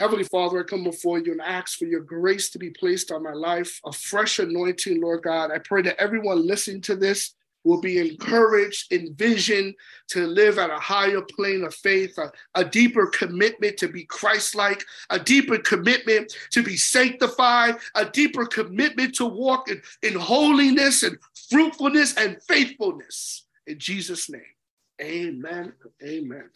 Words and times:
Heavenly 0.00 0.24
Father, 0.24 0.60
I 0.60 0.62
come 0.62 0.82
before 0.82 1.18
you 1.18 1.32
and 1.32 1.42
ask 1.42 1.78
for 1.78 1.84
your 1.84 2.00
grace 2.00 2.48
to 2.50 2.58
be 2.58 2.70
placed 2.70 3.12
on 3.12 3.22
my 3.22 3.34
life, 3.34 3.82
a 3.84 3.92
fresh 3.92 4.38
anointing, 4.38 4.98
Lord 4.98 5.22
God. 5.22 5.50
I 5.50 5.58
pray 5.58 5.82
that 5.82 6.00
everyone 6.00 6.46
listening 6.46 6.80
to 6.82 6.96
this 6.96 7.34
will 7.64 7.82
be 7.82 7.98
encouraged, 7.98 8.90
envisioned 8.94 9.74
to 10.08 10.26
live 10.26 10.58
at 10.58 10.70
a 10.70 10.78
higher 10.78 11.20
plane 11.20 11.64
of 11.64 11.74
faith, 11.74 12.16
a, 12.16 12.32
a 12.54 12.64
deeper 12.64 13.08
commitment 13.08 13.76
to 13.76 13.88
be 13.88 14.04
Christ 14.04 14.54
like, 14.54 14.82
a 15.10 15.18
deeper 15.18 15.58
commitment 15.58 16.34
to 16.52 16.62
be 16.62 16.78
sanctified, 16.78 17.76
a 17.94 18.06
deeper 18.06 18.46
commitment 18.46 19.14
to 19.16 19.26
walk 19.26 19.70
in, 19.70 19.82
in 20.02 20.18
holiness 20.18 21.02
and 21.02 21.18
fruitfulness 21.50 22.16
and 22.16 22.42
faithfulness. 22.44 23.44
In 23.66 23.78
Jesus' 23.78 24.30
name, 24.30 24.40
amen. 24.98 25.74
Amen. 26.02 26.48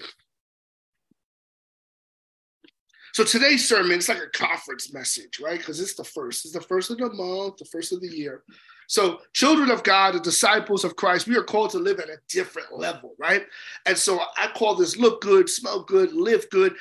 So 3.14 3.22
today's 3.22 3.68
sermon 3.68 3.98
is 3.98 4.08
like 4.08 4.18
a 4.18 4.36
conference 4.36 4.92
message, 4.92 5.38
right? 5.38 5.58
Because 5.58 5.78
it's 5.78 5.94
the 5.94 6.02
first. 6.02 6.44
It's 6.44 6.52
the 6.52 6.60
first 6.60 6.90
of 6.90 6.98
the 6.98 7.12
month, 7.12 7.58
the 7.58 7.64
first 7.64 7.92
of 7.92 8.00
the 8.00 8.08
year. 8.08 8.42
So, 8.88 9.20
children 9.32 9.70
of 9.70 9.84
God, 9.84 10.14
the 10.14 10.20
disciples 10.20 10.82
of 10.82 10.96
Christ, 10.96 11.28
we 11.28 11.36
are 11.36 11.44
called 11.44 11.70
to 11.70 11.78
live 11.78 12.00
at 12.00 12.08
a 12.08 12.18
different 12.28 12.76
level, 12.76 13.14
right? 13.16 13.46
And 13.86 13.96
so 13.96 14.20
I 14.36 14.48
call 14.56 14.74
this 14.74 14.96
look 14.96 15.20
good, 15.20 15.48
smell 15.48 15.84
good, 15.84 16.12
live 16.12 16.50
good. 16.50 16.74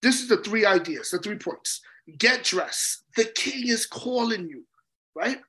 This 0.00 0.22
is 0.22 0.30
the 0.30 0.38
three 0.38 0.64
ideas, 0.64 1.10
the 1.10 1.18
three 1.18 1.36
points. 1.36 1.82
Get 2.16 2.42
dressed. 2.42 3.02
The 3.14 3.26
king 3.26 3.68
is 3.68 3.84
calling 3.84 4.48
you, 4.48 4.64
right? 5.14 5.40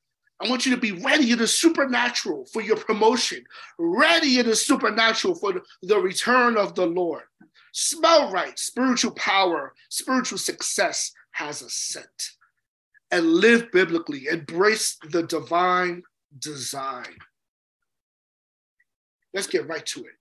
I 0.42 0.50
want 0.50 0.66
you 0.66 0.76
to 0.76 0.82
be 0.82 0.92
ready 0.92 1.32
in 1.32 1.40
the 1.40 1.48
supernatural 1.48 2.48
for 2.52 2.62
your 2.62 2.78
promotion, 2.78 3.46
ready 3.80 4.40
in 4.40 4.46
the 4.46 4.58
supernatural 4.58 5.36
for 5.36 5.62
the 5.84 5.98
return 5.98 6.58
of 6.58 6.76
the 6.76 6.86
Lord. 6.86 7.24
Smell 7.80 8.32
right, 8.32 8.58
spiritual 8.58 9.12
power, 9.12 9.72
spiritual 9.90 10.40
success 10.40 11.12
has 11.34 11.62
a 11.62 11.70
scent. 11.70 12.32
And 13.12 13.34
live 13.34 13.72
biblically, 13.72 14.26
embrace 14.26 14.98
the 15.12 15.22
divine 15.22 16.02
design. 16.40 17.16
Let's 19.32 19.46
get 19.46 19.68
right 19.68 19.86
to 19.86 20.00
it. 20.00 20.16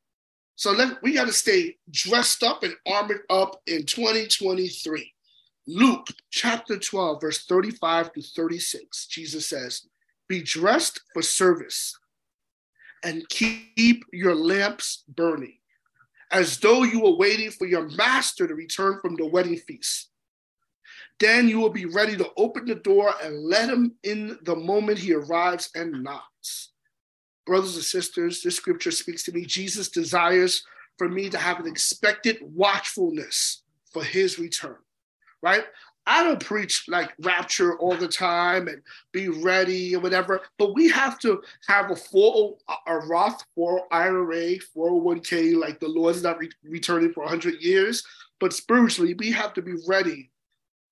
So 0.57 0.73
let, 0.73 1.03
we 1.03 1.15
got 1.15 1.29
to 1.29 1.33
stay 1.33 1.77
dressed 1.91 2.43
up 2.43 2.62
and 2.62 2.75
armored 2.87 3.23
up 3.31 3.62
in 3.67 3.87
2023. 3.87 5.15
Luke 5.67 6.09
chapter 6.31 6.79
12, 6.79 7.23
verse 7.23 7.47
35 7.47 8.12
to 8.12 8.21
36, 8.21 9.07
Jesus 9.07 9.49
says, 9.49 9.87
Be 10.29 10.43
dressed 10.43 11.01
for 11.15 11.23
service 11.23 11.99
and 13.03 13.27
keep 13.31 14.05
your 14.12 14.34
lamps 14.34 15.05
burning 15.09 15.57
as 16.31 16.59
though 16.59 16.83
you 16.83 17.01
were 17.01 17.17
waiting 17.17 17.51
for 17.51 17.67
your 17.67 17.89
master 17.91 18.47
to 18.47 18.55
return 18.55 18.99
from 19.01 19.17
the 19.17 19.27
wedding 19.27 19.57
feast. 19.57 20.11
Then 21.19 21.49
you 21.49 21.59
will 21.59 21.71
be 21.71 21.87
ready 21.87 22.17
to 22.17 22.31
open 22.37 22.67
the 22.67 22.75
door 22.75 23.15
and 23.23 23.45
let 23.45 23.71
him 23.71 23.95
in 24.03 24.39
the 24.43 24.57
moment 24.57 24.99
he 24.99 25.15
arrives 25.15 25.71
and 25.75 26.03
knocks. 26.03 26.73
Brothers 27.47 27.77
and 27.77 27.85
sisters, 27.85 28.43
this 28.43 28.57
scripture 28.57 28.91
speaks 28.91 29.23
to 29.25 29.33
me. 29.33 29.47
Jesus 29.47 29.89
desires 29.89 30.65
for 30.99 31.09
me 31.09 31.31
to 31.31 31.39
have 31.39 31.61
an 31.61 31.67
expected 31.67 32.39
watchfulness 32.43 33.63
for 33.93 34.03
his 34.03 34.39
return, 34.39 34.77
right? 35.43 35.65
I 36.07 36.23
don't 36.23 36.45
preach 36.45 36.85
like 36.89 37.12
rapture 37.21 37.77
all 37.79 37.97
the 37.97 38.07
time 38.07 38.69
and 38.69 38.81
be 39.12 39.29
ready 39.29 39.97
or 39.97 40.01
whatever, 40.01 40.41
but 40.57 40.75
we 40.75 40.89
have 40.89 41.19
to 41.21 41.43
have 41.67 41.91
a 41.91 41.97
full, 41.97 42.61
a 42.87 42.99
Roth 42.99 43.43
for 43.57 43.83
IRA, 43.91 44.57
401k, 44.77 45.57
like 45.57 45.81
the 45.81 45.89
Lord's 45.89 46.23
not 46.23 46.39
re- 46.39 46.51
returning 46.62 47.12
for 47.12 47.25
100 47.25 47.61
years. 47.61 48.05
But 48.39 48.53
spiritually, 48.53 49.15
we 49.15 49.33
have 49.33 49.53
to 49.55 49.62
be 49.62 49.75
ready 49.89 50.31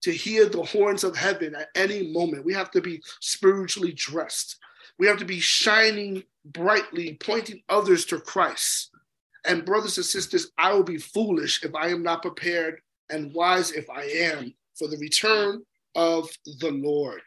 to 0.02 0.10
hear 0.10 0.48
the 0.48 0.62
horns 0.62 1.04
of 1.04 1.16
heaven 1.16 1.54
at 1.54 1.68
any 1.76 2.12
moment. 2.12 2.44
We 2.44 2.54
have 2.54 2.70
to 2.72 2.80
be 2.80 3.00
spiritually 3.20 3.92
dressed. 3.92 4.56
We 4.98 5.06
have 5.06 5.18
to 5.18 5.24
be 5.24 5.40
shining 5.40 6.24
brightly, 6.44 7.16
pointing 7.20 7.62
others 7.68 8.04
to 8.06 8.20
Christ. 8.20 8.90
And 9.46 9.64
brothers 9.64 9.96
and 9.96 10.06
sisters, 10.06 10.50
I 10.58 10.72
will 10.72 10.82
be 10.82 10.98
foolish 10.98 11.62
if 11.62 11.74
I 11.74 11.88
am 11.88 12.02
not 12.02 12.22
prepared 12.22 12.80
and 13.10 13.32
wise 13.32 13.70
if 13.70 13.88
I 13.90 14.02
am 14.04 14.54
for 14.76 14.88
the 14.88 14.98
return 14.98 15.62
of 15.94 16.28
the 16.44 16.70
Lord. 16.70 17.20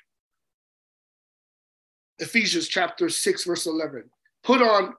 Ephesians 2.20 2.68
chapter 2.68 3.10
6, 3.10 3.44
verse 3.44 3.66
11. 3.66 4.10
Put 4.44 4.62
on 4.62 4.94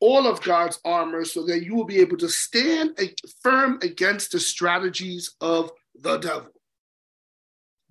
all 0.00 0.26
of 0.26 0.42
God's 0.42 0.80
armor 0.84 1.24
so 1.24 1.44
that 1.46 1.64
you 1.64 1.74
will 1.74 1.84
be 1.84 2.00
able 2.00 2.16
to 2.18 2.28
stand 2.28 2.98
firm 3.42 3.78
against 3.82 4.32
the 4.32 4.40
strategies 4.40 5.34
of 5.40 5.70
the 5.94 6.18
devil. 6.18 6.50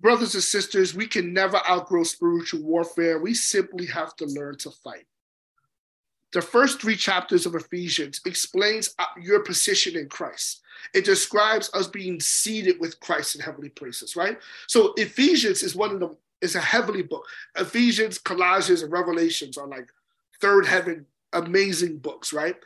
Brothers 0.00 0.34
and 0.34 0.42
sisters, 0.42 0.94
we 0.94 1.06
can 1.06 1.32
never 1.32 1.58
outgrow 1.68 2.02
spiritual 2.04 2.62
warfare. 2.62 3.18
We 3.18 3.32
simply 3.32 3.86
have 3.86 4.14
to 4.16 4.26
learn 4.26 4.58
to 4.58 4.70
fight. 4.70 5.06
The 6.34 6.42
first 6.42 6.80
three 6.80 6.96
chapters 6.96 7.46
of 7.46 7.54
Ephesians 7.54 8.20
explains 8.26 8.92
uh, 8.98 9.04
your 9.22 9.40
position 9.40 9.96
in 9.96 10.08
Christ. 10.08 10.62
It 10.92 11.04
describes 11.04 11.70
us 11.72 11.86
being 11.86 12.18
seated 12.20 12.78
with 12.80 12.98
Christ 12.98 13.36
in 13.36 13.40
heavenly 13.40 13.68
places, 13.68 14.16
right? 14.16 14.36
So 14.66 14.92
Ephesians 14.96 15.62
is 15.62 15.76
one 15.76 15.92
of 15.92 16.00
the 16.00 16.14
is 16.40 16.56
a 16.56 16.60
heavenly 16.60 17.02
book. 17.02 17.24
Ephesians, 17.56 18.18
Colossians, 18.18 18.82
and 18.82 18.92
Revelations 18.92 19.56
are 19.56 19.68
like 19.68 19.88
third 20.40 20.66
heaven 20.66 21.06
amazing 21.32 21.98
books, 21.98 22.32
right? 22.32 22.56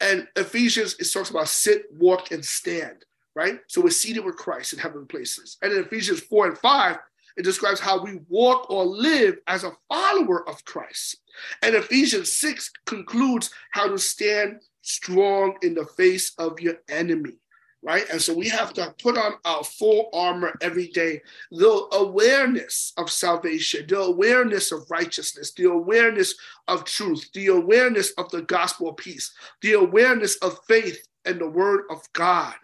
And 0.00 0.26
Ephesians 0.34 0.96
it 0.98 1.10
talks 1.10 1.30
about 1.30 1.48
sit, 1.48 1.84
walk, 1.92 2.32
and 2.32 2.44
stand, 2.44 3.04
right? 3.36 3.60
So 3.68 3.80
we're 3.80 3.90
seated 3.90 4.24
with 4.24 4.36
Christ 4.36 4.72
in 4.72 4.80
heavenly 4.80 5.06
places. 5.06 5.58
And 5.62 5.72
in 5.72 5.84
Ephesians 5.84 6.20
4 6.20 6.48
and 6.48 6.58
5, 6.58 6.98
it 7.36 7.42
describes 7.42 7.80
how 7.80 8.02
we 8.02 8.20
walk 8.28 8.70
or 8.70 8.84
live 8.84 9.38
as 9.46 9.64
a 9.64 9.72
follower 9.88 10.48
of 10.48 10.64
Christ. 10.64 11.16
And 11.62 11.74
Ephesians 11.74 12.32
6 12.32 12.70
concludes 12.86 13.50
how 13.70 13.88
to 13.88 13.98
stand 13.98 14.60
strong 14.82 15.56
in 15.62 15.74
the 15.74 15.86
face 15.86 16.32
of 16.38 16.60
your 16.60 16.74
enemy, 16.88 17.38
right? 17.82 18.04
And 18.10 18.20
so 18.20 18.34
we 18.34 18.48
have 18.48 18.72
to 18.74 18.94
put 19.02 19.16
on 19.16 19.34
our 19.44 19.64
full 19.64 20.10
armor 20.12 20.56
every 20.60 20.88
day. 20.88 21.22
The 21.50 21.88
awareness 21.92 22.92
of 22.96 23.10
salvation, 23.10 23.86
the 23.88 24.00
awareness 24.00 24.72
of 24.72 24.90
righteousness, 24.90 25.52
the 25.52 25.64
awareness 25.64 26.34
of 26.68 26.84
truth, 26.84 27.30
the 27.32 27.48
awareness 27.48 28.10
of 28.18 28.30
the 28.30 28.42
gospel 28.42 28.90
of 28.90 28.96
peace, 28.96 29.32
the 29.62 29.72
awareness 29.74 30.36
of 30.36 30.58
faith 30.68 31.06
and 31.24 31.40
the 31.40 31.48
word 31.48 31.84
of 31.90 32.00
God. 32.12 32.54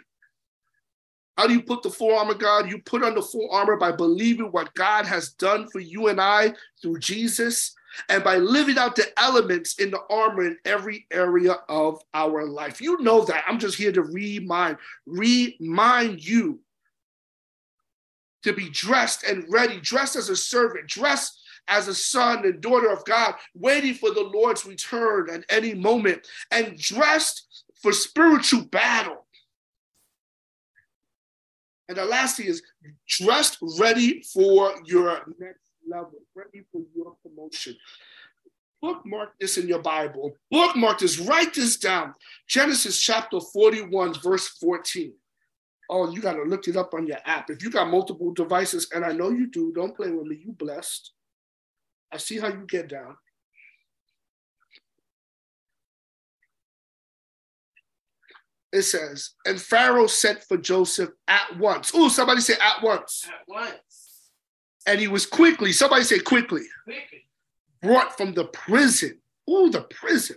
How 1.38 1.46
do 1.46 1.54
you 1.54 1.62
put 1.62 1.84
the 1.84 1.90
full 1.90 2.18
armor, 2.18 2.34
God? 2.34 2.68
You 2.68 2.78
put 2.78 3.04
on 3.04 3.14
the 3.14 3.22
full 3.22 3.48
armor 3.52 3.76
by 3.76 3.92
believing 3.92 4.50
what 4.50 4.74
God 4.74 5.06
has 5.06 5.30
done 5.30 5.68
for 5.68 5.78
you 5.78 6.08
and 6.08 6.20
I 6.20 6.52
through 6.82 6.98
Jesus 6.98 7.76
and 8.08 8.24
by 8.24 8.38
living 8.38 8.76
out 8.76 8.96
the 8.96 9.06
elements 9.16 9.78
in 9.78 9.92
the 9.92 10.00
armor 10.10 10.44
in 10.44 10.58
every 10.64 11.06
area 11.12 11.52
of 11.68 12.02
our 12.12 12.44
life. 12.44 12.80
You 12.80 13.00
know 13.02 13.24
that. 13.24 13.44
I'm 13.46 13.60
just 13.60 13.78
here 13.78 13.92
to 13.92 14.02
remind, 14.02 14.78
remind 15.06 16.26
you 16.26 16.58
to 18.42 18.52
be 18.52 18.68
dressed 18.70 19.22
and 19.22 19.44
ready, 19.48 19.78
dressed 19.80 20.16
as 20.16 20.30
a 20.30 20.36
servant, 20.36 20.88
dressed 20.88 21.40
as 21.68 21.86
a 21.86 21.94
son 21.94 22.46
and 22.46 22.60
daughter 22.60 22.90
of 22.90 23.04
God, 23.04 23.34
waiting 23.54 23.94
for 23.94 24.10
the 24.10 24.28
Lord's 24.34 24.66
return 24.66 25.30
at 25.30 25.44
any 25.50 25.72
moment, 25.72 26.26
and 26.50 26.76
dressed 26.76 27.64
for 27.80 27.92
spiritual 27.92 28.64
battle. 28.64 29.24
And 31.88 31.96
the 31.96 32.04
last 32.04 32.36
thing 32.36 32.46
is 32.46 32.62
dressed 33.08 33.58
ready 33.78 34.22
for 34.22 34.74
your 34.84 35.22
next 35.38 35.70
level, 35.88 36.20
ready 36.34 36.64
for 36.70 36.82
your 36.94 37.16
promotion. 37.22 37.76
Bookmark 38.80 39.30
this 39.40 39.58
in 39.58 39.66
your 39.66 39.80
Bible. 39.80 40.32
Bookmark 40.50 40.98
this, 40.98 41.18
write 41.18 41.54
this 41.54 41.78
down. 41.78 42.14
Genesis 42.46 43.00
chapter 43.00 43.40
41, 43.40 44.14
verse 44.20 44.48
14. 44.60 45.12
Oh, 45.90 46.10
you 46.10 46.20
got 46.20 46.34
to 46.34 46.42
look 46.42 46.68
it 46.68 46.76
up 46.76 46.92
on 46.92 47.06
your 47.06 47.18
app. 47.24 47.48
If 47.48 47.62
you 47.62 47.70
got 47.70 47.90
multiple 47.90 48.32
devices, 48.32 48.88
and 48.94 49.04
I 49.04 49.12
know 49.12 49.30
you 49.30 49.50
do, 49.50 49.72
don't 49.72 49.96
play 49.96 50.10
with 50.10 50.26
me. 50.26 50.36
You 50.44 50.52
blessed. 50.52 51.12
I 52.12 52.18
see 52.18 52.38
how 52.38 52.48
you 52.48 52.66
get 52.68 52.88
down. 52.88 53.16
It 58.72 58.82
says, 58.82 59.30
and 59.46 59.60
Pharaoh 59.60 60.06
sent 60.06 60.42
for 60.44 60.56
Joseph 60.56 61.10
at 61.26 61.56
once. 61.58 61.90
Oh, 61.94 62.08
somebody 62.08 62.40
say 62.40 62.54
at 62.54 62.82
once. 62.82 63.26
At 63.26 63.48
once. 63.48 64.30
And 64.86 65.00
he 65.00 65.08
was 65.08 65.26
quickly, 65.26 65.72
somebody 65.72 66.04
say 66.04 66.18
quickly, 66.18 66.62
Quickly. 66.84 67.26
brought 67.82 68.16
from 68.16 68.34
the 68.34 68.44
prison. 68.46 69.20
Oh, 69.48 69.68
the 69.70 69.82
prison. 69.82 70.36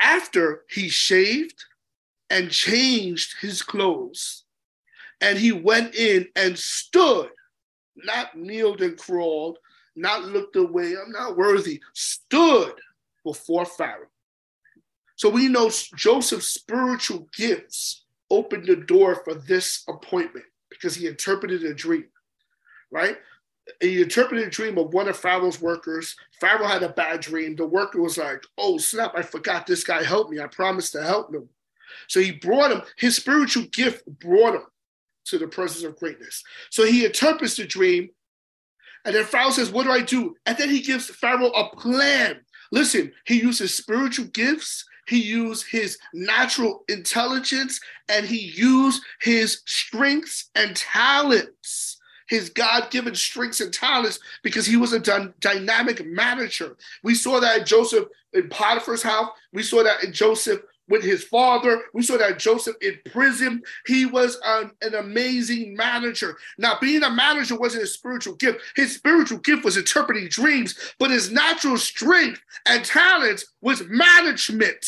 After 0.00 0.64
he 0.70 0.88
shaved 0.88 1.64
and 2.30 2.50
changed 2.50 3.34
his 3.40 3.62
clothes, 3.62 4.44
and 5.20 5.38
he 5.38 5.52
went 5.52 5.94
in 5.94 6.28
and 6.36 6.58
stood, 6.58 7.30
not 7.96 8.36
kneeled 8.36 8.80
and 8.80 8.96
crawled, 8.96 9.58
not 9.96 10.24
looked 10.24 10.56
away, 10.56 10.94
I'm 10.96 11.12
not 11.12 11.36
worthy, 11.36 11.82
stood 11.94 12.72
before 13.24 13.66
Pharaoh. 13.66 14.08
So 15.20 15.28
we 15.28 15.48
know 15.48 15.70
Joseph's 15.96 16.48
spiritual 16.48 17.28
gifts 17.36 18.06
opened 18.30 18.64
the 18.64 18.76
door 18.76 19.16
for 19.16 19.34
this 19.34 19.84
appointment 19.86 20.46
because 20.70 20.94
he 20.94 21.06
interpreted 21.06 21.62
a 21.62 21.74
dream, 21.74 22.06
right? 22.90 23.18
He 23.82 24.00
interpreted 24.00 24.46
a 24.46 24.50
dream 24.50 24.78
of 24.78 24.94
one 24.94 25.08
of 25.08 25.18
Pharaoh's 25.18 25.60
workers. 25.60 26.16
Pharaoh 26.40 26.66
had 26.66 26.82
a 26.82 26.88
bad 26.88 27.20
dream. 27.20 27.54
The 27.54 27.66
worker 27.66 28.00
was 28.00 28.16
like, 28.16 28.44
oh, 28.56 28.78
snap, 28.78 29.12
I 29.14 29.20
forgot 29.20 29.66
this 29.66 29.84
guy 29.84 30.02
helped 30.02 30.30
me. 30.30 30.40
I 30.40 30.46
promised 30.46 30.92
to 30.92 31.02
help 31.02 31.34
him. 31.34 31.50
So 32.08 32.20
he 32.20 32.32
brought 32.32 32.72
him, 32.72 32.80
his 32.96 33.16
spiritual 33.16 33.64
gift 33.64 34.06
brought 34.06 34.54
him 34.54 34.64
to 35.26 35.36
the 35.36 35.48
presence 35.48 35.84
of 35.84 35.98
greatness. 35.98 36.42
So 36.70 36.86
he 36.86 37.04
interprets 37.04 37.56
the 37.56 37.66
dream. 37.66 38.08
And 39.04 39.14
then 39.14 39.26
Pharaoh 39.26 39.50
says, 39.50 39.70
What 39.70 39.84
do 39.84 39.92
I 39.92 40.00
do? 40.00 40.36
And 40.46 40.56
then 40.56 40.70
he 40.70 40.80
gives 40.80 41.10
Pharaoh 41.10 41.50
a 41.50 41.76
plan. 41.76 42.40
Listen, 42.72 43.12
he 43.26 43.38
uses 43.38 43.74
spiritual 43.74 44.26
gifts, 44.28 44.86
he 45.10 45.20
used 45.20 45.66
his 45.68 45.98
natural 46.14 46.84
intelligence, 46.88 47.80
and 48.08 48.24
he 48.24 48.38
used 48.38 49.02
his 49.20 49.62
strengths 49.66 50.50
and 50.54 50.76
talents. 50.76 51.98
His 52.28 52.48
God 52.48 52.92
given 52.92 53.16
strengths 53.16 53.60
and 53.60 53.74
talents 53.74 54.20
because 54.44 54.64
he 54.64 54.76
was 54.76 54.92
a 54.92 55.00
dy- 55.00 55.34
dynamic 55.40 56.06
manager. 56.06 56.76
We 57.02 57.16
saw 57.16 57.40
that 57.40 57.58
in 57.58 57.66
Joseph 57.66 58.06
in 58.32 58.48
Potiphar's 58.48 59.02
house. 59.02 59.30
We 59.52 59.64
saw 59.64 59.82
that 59.82 60.04
in 60.04 60.12
Joseph 60.12 60.60
with 60.90 61.02
his 61.02 61.24
father. 61.24 61.84
We 61.94 62.02
saw 62.02 62.18
that 62.18 62.38
Joseph 62.38 62.76
in 62.82 62.98
prison. 63.10 63.62
He 63.86 64.04
was 64.04 64.38
an, 64.44 64.72
an, 64.82 64.96
amazing 64.96 65.74
manager. 65.74 66.36
Now, 66.58 66.76
being 66.80 67.04
a 67.04 67.10
manager 67.10 67.56
wasn't 67.56 67.82
his 67.82 67.94
spiritual 67.94 68.34
gift. 68.34 68.60
His 68.76 68.94
spiritual 68.94 69.38
gift 69.38 69.64
was 69.64 69.78
interpreting 69.78 70.28
dreams, 70.28 70.74
but 70.98 71.10
his 71.10 71.30
natural 71.30 71.78
strength 71.78 72.42
and 72.66 72.84
talents 72.84 73.46
was 73.62 73.84
management. 73.88 74.84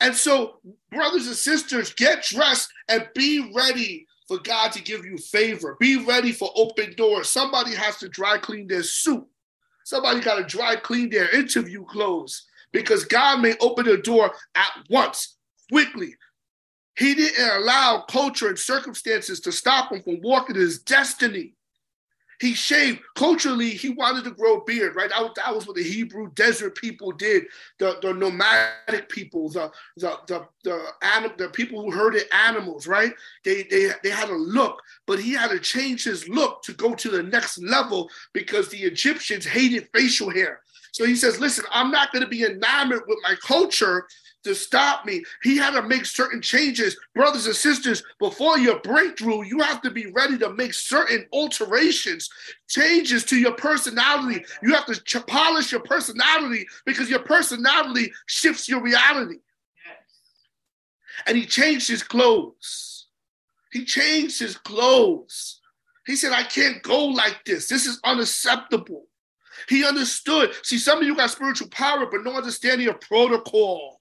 And 0.00 0.14
so, 0.14 0.60
brothers 0.90 1.26
and 1.26 1.36
sisters, 1.36 1.94
get 1.94 2.22
dressed 2.24 2.70
and 2.88 3.08
be 3.14 3.50
ready 3.54 4.06
for 4.26 4.38
God 4.38 4.72
to 4.72 4.82
give 4.82 5.04
you 5.04 5.16
favor. 5.16 5.76
Be 5.80 6.04
ready 6.04 6.32
for 6.32 6.50
open 6.54 6.94
doors. 6.96 7.30
Somebody 7.30 7.74
has 7.74 7.96
to 7.98 8.08
dry 8.08 8.36
clean 8.38 8.66
their 8.66 8.82
suit. 8.82 9.26
Somebody 9.84 10.20
got 10.20 10.36
to 10.36 10.44
dry 10.44 10.76
clean 10.76 11.08
their 11.08 11.34
interview 11.34 11.84
clothes 11.84 12.47
because 12.72 13.04
God 13.04 13.40
may 13.40 13.54
open 13.60 13.86
the 13.86 13.98
door 13.98 14.32
at 14.54 14.70
once, 14.90 15.36
quickly. 15.70 16.14
He 16.96 17.14
didn't 17.14 17.62
allow 17.62 18.04
culture 18.10 18.48
and 18.48 18.58
circumstances 18.58 19.40
to 19.40 19.52
stop 19.52 19.92
him 19.92 20.02
from 20.02 20.20
walking 20.20 20.56
his 20.56 20.80
destiny. 20.80 21.54
He 22.40 22.54
shaved. 22.54 23.00
Culturally, 23.16 23.70
he 23.70 23.90
wanted 23.90 24.22
to 24.24 24.30
grow 24.30 24.58
a 24.58 24.64
beard, 24.64 24.94
right? 24.94 25.10
That, 25.10 25.34
that 25.34 25.54
was 25.54 25.66
what 25.66 25.74
the 25.74 25.82
Hebrew 25.82 26.30
desert 26.34 26.76
people 26.76 27.10
did. 27.10 27.46
The, 27.78 27.98
the 28.00 28.12
nomadic 28.14 29.08
people, 29.08 29.48
the 29.48 29.72
the 29.96 30.18
the 30.28 30.46
the, 30.62 30.86
anim, 31.02 31.32
the 31.36 31.48
people 31.48 31.82
who 31.82 31.90
herded 31.90 32.24
animals, 32.32 32.86
right? 32.86 33.12
They, 33.44 33.64
they 33.64 33.90
they 34.04 34.10
had 34.10 34.28
a 34.28 34.36
look, 34.36 34.80
but 35.06 35.18
he 35.18 35.32
had 35.32 35.50
to 35.50 35.58
change 35.58 36.04
his 36.04 36.28
look 36.28 36.62
to 36.62 36.72
go 36.72 36.94
to 36.94 37.08
the 37.08 37.24
next 37.24 37.58
level 37.58 38.08
because 38.32 38.68
the 38.68 38.78
Egyptians 38.78 39.44
hated 39.44 39.88
facial 39.92 40.30
hair. 40.30 40.60
So 40.92 41.04
he 41.04 41.16
says, 41.16 41.40
listen, 41.40 41.64
I'm 41.70 41.90
not 41.90 42.12
going 42.12 42.22
to 42.22 42.28
be 42.28 42.44
enamored 42.44 43.02
with 43.06 43.18
my 43.22 43.34
culture 43.36 44.06
to 44.44 44.54
stop 44.54 45.04
me. 45.04 45.22
He 45.42 45.56
had 45.56 45.72
to 45.72 45.82
make 45.82 46.06
certain 46.06 46.40
changes. 46.40 46.96
Brothers 47.14 47.46
and 47.46 47.54
sisters, 47.54 48.02
before 48.18 48.58
your 48.58 48.80
breakthrough, 48.80 49.44
you 49.44 49.60
have 49.60 49.82
to 49.82 49.90
be 49.90 50.06
ready 50.06 50.38
to 50.38 50.52
make 50.54 50.74
certain 50.74 51.26
alterations, 51.32 52.30
changes 52.68 53.24
to 53.24 53.36
your 53.36 53.52
personality. 53.52 54.44
You 54.62 54.74
have 54.74 54.86
to 54.86 54.94
ch- 55.02 55.26
polish 55.26 55.72
your 55.72 55.82
personality 55.82 56.66
because 56.86 57.10
your 57.10 57.20
personality 57.20 58.12
shifts 58.26 58.68
your 58.68 58.80
reality. 58.80 59.38
And 61.26 61.36
he 61.36 61.44
changed 61.44 61.88
his 61.88 62.02
clothes. 62.02 63.08
He 63.72 63.84
changed 63.84 64.38
his 64.38 64.56
clothes. 64.56 65.60
He 66.06 66.16
said, 66.16 66.32
I 66.32 66.44
can't 66.44 66.82
go 66.82 67.06
like 67.06 67.44
this. 67.44 67.68
This 67.68 67.84
is 67.84 68.00
unacceptable. 68.02 69.07
He 69.68 69.84
understood. 69.84 70.52
See, 70.62 70.78
some 70.78 70.98
of 70.98 71.04
you 71.04 71.16
got 71.16 71.30
spiritual 71.30 71.68
power, 71.68 72.06
but 72.06 72.24
no 72.24 72.32
understanding 72.32 72.88
of 72.88 73.00
protocol. 73.00 74.00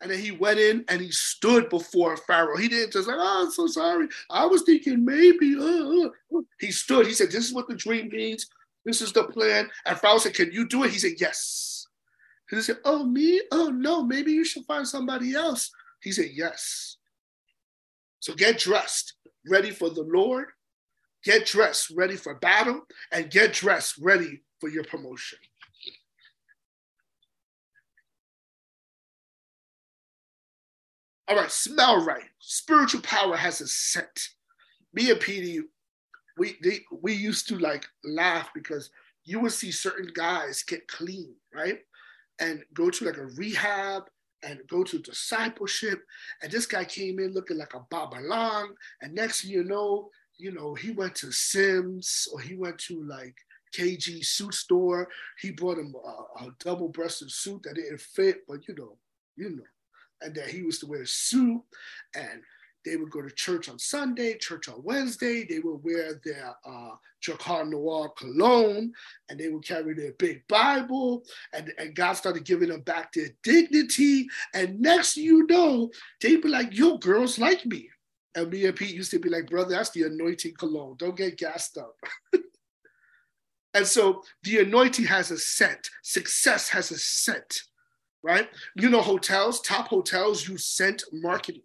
And 0.00 0.10
then 0.10 0.18
he 0.18 0.32
went 0.32 0.58
in 0.58 0.84
and 0.88 1.00
he 1.00 1.10
stood 1.10 1.70
before 1.70 2.16
Pharaoh. 2.16 2.58
He 2.58 2.68
didn't 2.68 2.92
just 2.92 3.08
like, 3.08 3.16
oh, 3.18 3.44
I'm 3.44 3.50
so 3.50 3.66
sorry. 3.66 4.06
I 4.28 4.44
was 4.44 4.62
thinking 4.62 5.04
maybe. 5.04 5.56
Uh, 5.56 6.08
uh. 6.36 6.40
He 6.60 6.72
stood. 6.72 7.06
He 7.06 7.14
said, 7.14 7.30
This 7.30 7.46
is 7.46 7.54
what 7.54 7.68
the 7.68 7.74
dream 7.74 8.08
means. 8.08 8.46
This 8.84 9.00
is 9.00 9.12
the 9.12 9.24
plan. 9.24 9.70
And 9.86 9.98
Pharaoh 9.98 10.18
said, 10.18 10.34
Can 10.34 10.52
you 10.52 10.68
do 10.68 10.84
it? 10.84 10.90
He 10.90 10.98
said, 10.98 11.12
Yes. 11.18 11.86
He 12.50 12.60
said, 12.60 12.78
Oh, 12.84 13.04
me? 13.04 13.40
Oh, 13.50 13.68
no. 13.68 14.04
Maybe 14.04 14.32
you 14.32 14.44
should 14.44 14.66
find 14.66 14.86
somebody 14.86 15.34
else. 15.34 15.70
He 16.02 16.12
said, 16.12 16.30
Yes. 16.34 16.98
So 18.20 18.34
get 18.34 18.58
dressed, 18.58 19.14
ready 19.48 19.70
for 19.70 19.90
the 19.90 20.02
Lord, 20.02 20.48
get 21.24 21.46
dressed, 21.46 21.90
ready 21.96 22.16
for 22.16 22.34
battle, 22.34 22.82
and 23.12 23.30
get 23.30 23.52
dressed, 23.52 23.98
ready 23.98 24.42
for 24.60 24.68
your 24.68 24.84
promotion. 24.84 25.38
All 31.26 31.36
right, 31.36 31.50
smell 31.50 32.04
right. 32.04 32.24
Spiritual 32.38 33.00
power 33.00 33.34
has 33.36 33.60
a 33.60 33.66
scent. 33.66 34.28
Me 34.92 35.10
and 35.10 35.18
Petey, 35.18 35.60
we 36.36 36.56
they, 36.62 36.80
we 37.02 37.14
used 37.14 37.48
to 37.48 37.58
like 37.58 37.86
laugh 38.04 38.50
because 38.54 38.90
you 39.24 39.40
would 39.40 39.52
see 39.52 39.70
certain 39.70 40.10
guys 40.14 40.62
get 40.62 40.86
clean, 40.86 41.34
right? 41.52 41.78
And 42.40 42.62
go 42.74 42.90
to 42.90 43.04
like 43.06 43.16
a 43.16 43.26
rehab 43.26 44.02
and 44.42 44.60
go 44.68 44.84
to 44.84 44.98
discipleship. 44.98 46.02
And 46.42 46.52
this 46.52 46.66
guy 46.66 46.84
came 46.84 47.18
in 47.18 47.32
looking 47.32 47.56
like 47.56 47.74
a 47.74 47.86
Babylon. 47.90 48.74
And 49.00 49.14
next 49.14 49.42
thing 49.42 49.50
you 49.50 49.64
know, 49.64 50.10
you 50.36 50.52
know, 50.52 50.74
he 50.74 50.90
went 50.90 51.14
to 51.16 51.32
Syms 51.32 52.28
or 52.32 52.40
he 52.40 52.54
went 52.54 52.78
to 52.78 53.02
like 53.04 53.36
KG 53.76 54.24
suit 54.24 54.54
store. 54.54 55.08
He 55.40 55.50
bought 55.50 55.78
him 55.78 55.94
a, 55.94 56.44
a 56.44 56.54
double-breasted 56.60 57.30
suit 57.30 57.62
that 57.64 57.74
didn't 57.74 58.00
fit, 58.00 58.42
but 58.48 58.66
you 58.68 58.74
know, 58.74 58.96
you 59.36 59.50
know 59.50 59.62
and 60.24 60.34
that 60.34 60.48
he 60.48 60.62
was 60.62 60.78
to 60.80 60.86
wear 60.86 61.02
a 61.02 61.06
suit 61.06 61.62
and 62.14 62.42
they 62.84 62.96
would 62.96 63.10
go 63.10 63.22
to 63.22 63.30
church 63.30 63.70
on 63.70 63.78
Sunday, 63.78 64.36
church 64.36 64.68
on 64.68 64.82
Wednesday. 64.82 65.46
They 65.48 65.58
would 65.58 65.82
wear 65.82 66.20
their 66.22 66.54
uh, 66.66 66.90
Drakkar 67.24 67.66
Noir 67.70 68.10
cologne 68.10 68.92
and 69.30 69.40
they 69.40 69.48
would 69.48 69.64
carry 69.64 69.94
their 69.94 70.12
big 70.12 70.46
Bible. 70.48 71.24
And, 71.54 71.72
and 71.78 71.94
God 71.94 72.12
started 72.12 72.44
giving 72.44 72.68
them 72.68 72.82
back 72.82 73.12
their 73.12 73.28
dignity. 73.42 74.28
And 74.52 74.80
next 74.80 75.16
you 75.16 75.46
know, 75.46 75.90
they'd 76.20 76.42
be 76.42 76.48
like, 76.48 76.76
yo, 76.76 76.98
girls 76.98 77.38
like 77.38 77.64
me. 77.64 77.88
And 78.34 78.50
me 78.50 78.66
and 78.66 78.76
Pete 78.76 78.94
used 78.94 79.10
to 79.12 79.18
be 79.18 79.28
like, 79.28 79.48
brother, 79.48 79.70
that's 79.70 79.90
the 79.90 80.04
anointing 80.04 80.54
cologne. 80.58 80.96
Don't 80.98 81.16
get 81.16 81.38
gassed 81.38 81.78
up. 81.78 81.94
and 83.74 83.86
so 83.86 84.22
the 84.42 84.60
anointing 84.60 85.04
has 85.04 85.30
a 85.30 85.38
scent, 85.38 85.88
success 86.02 86.68
has 86.68 86.90
a 86.90 86.98
scent 86.98 87.62
right? 88.24 88.48
You 88.74 88.88
know, 88.88 89.02
hotels, 89.02 89.60
top 89.60 89.88
hotels 89.88 90.48
use 90.48 90.64
scent 90.64 91.04
marketing. 91.12 91.62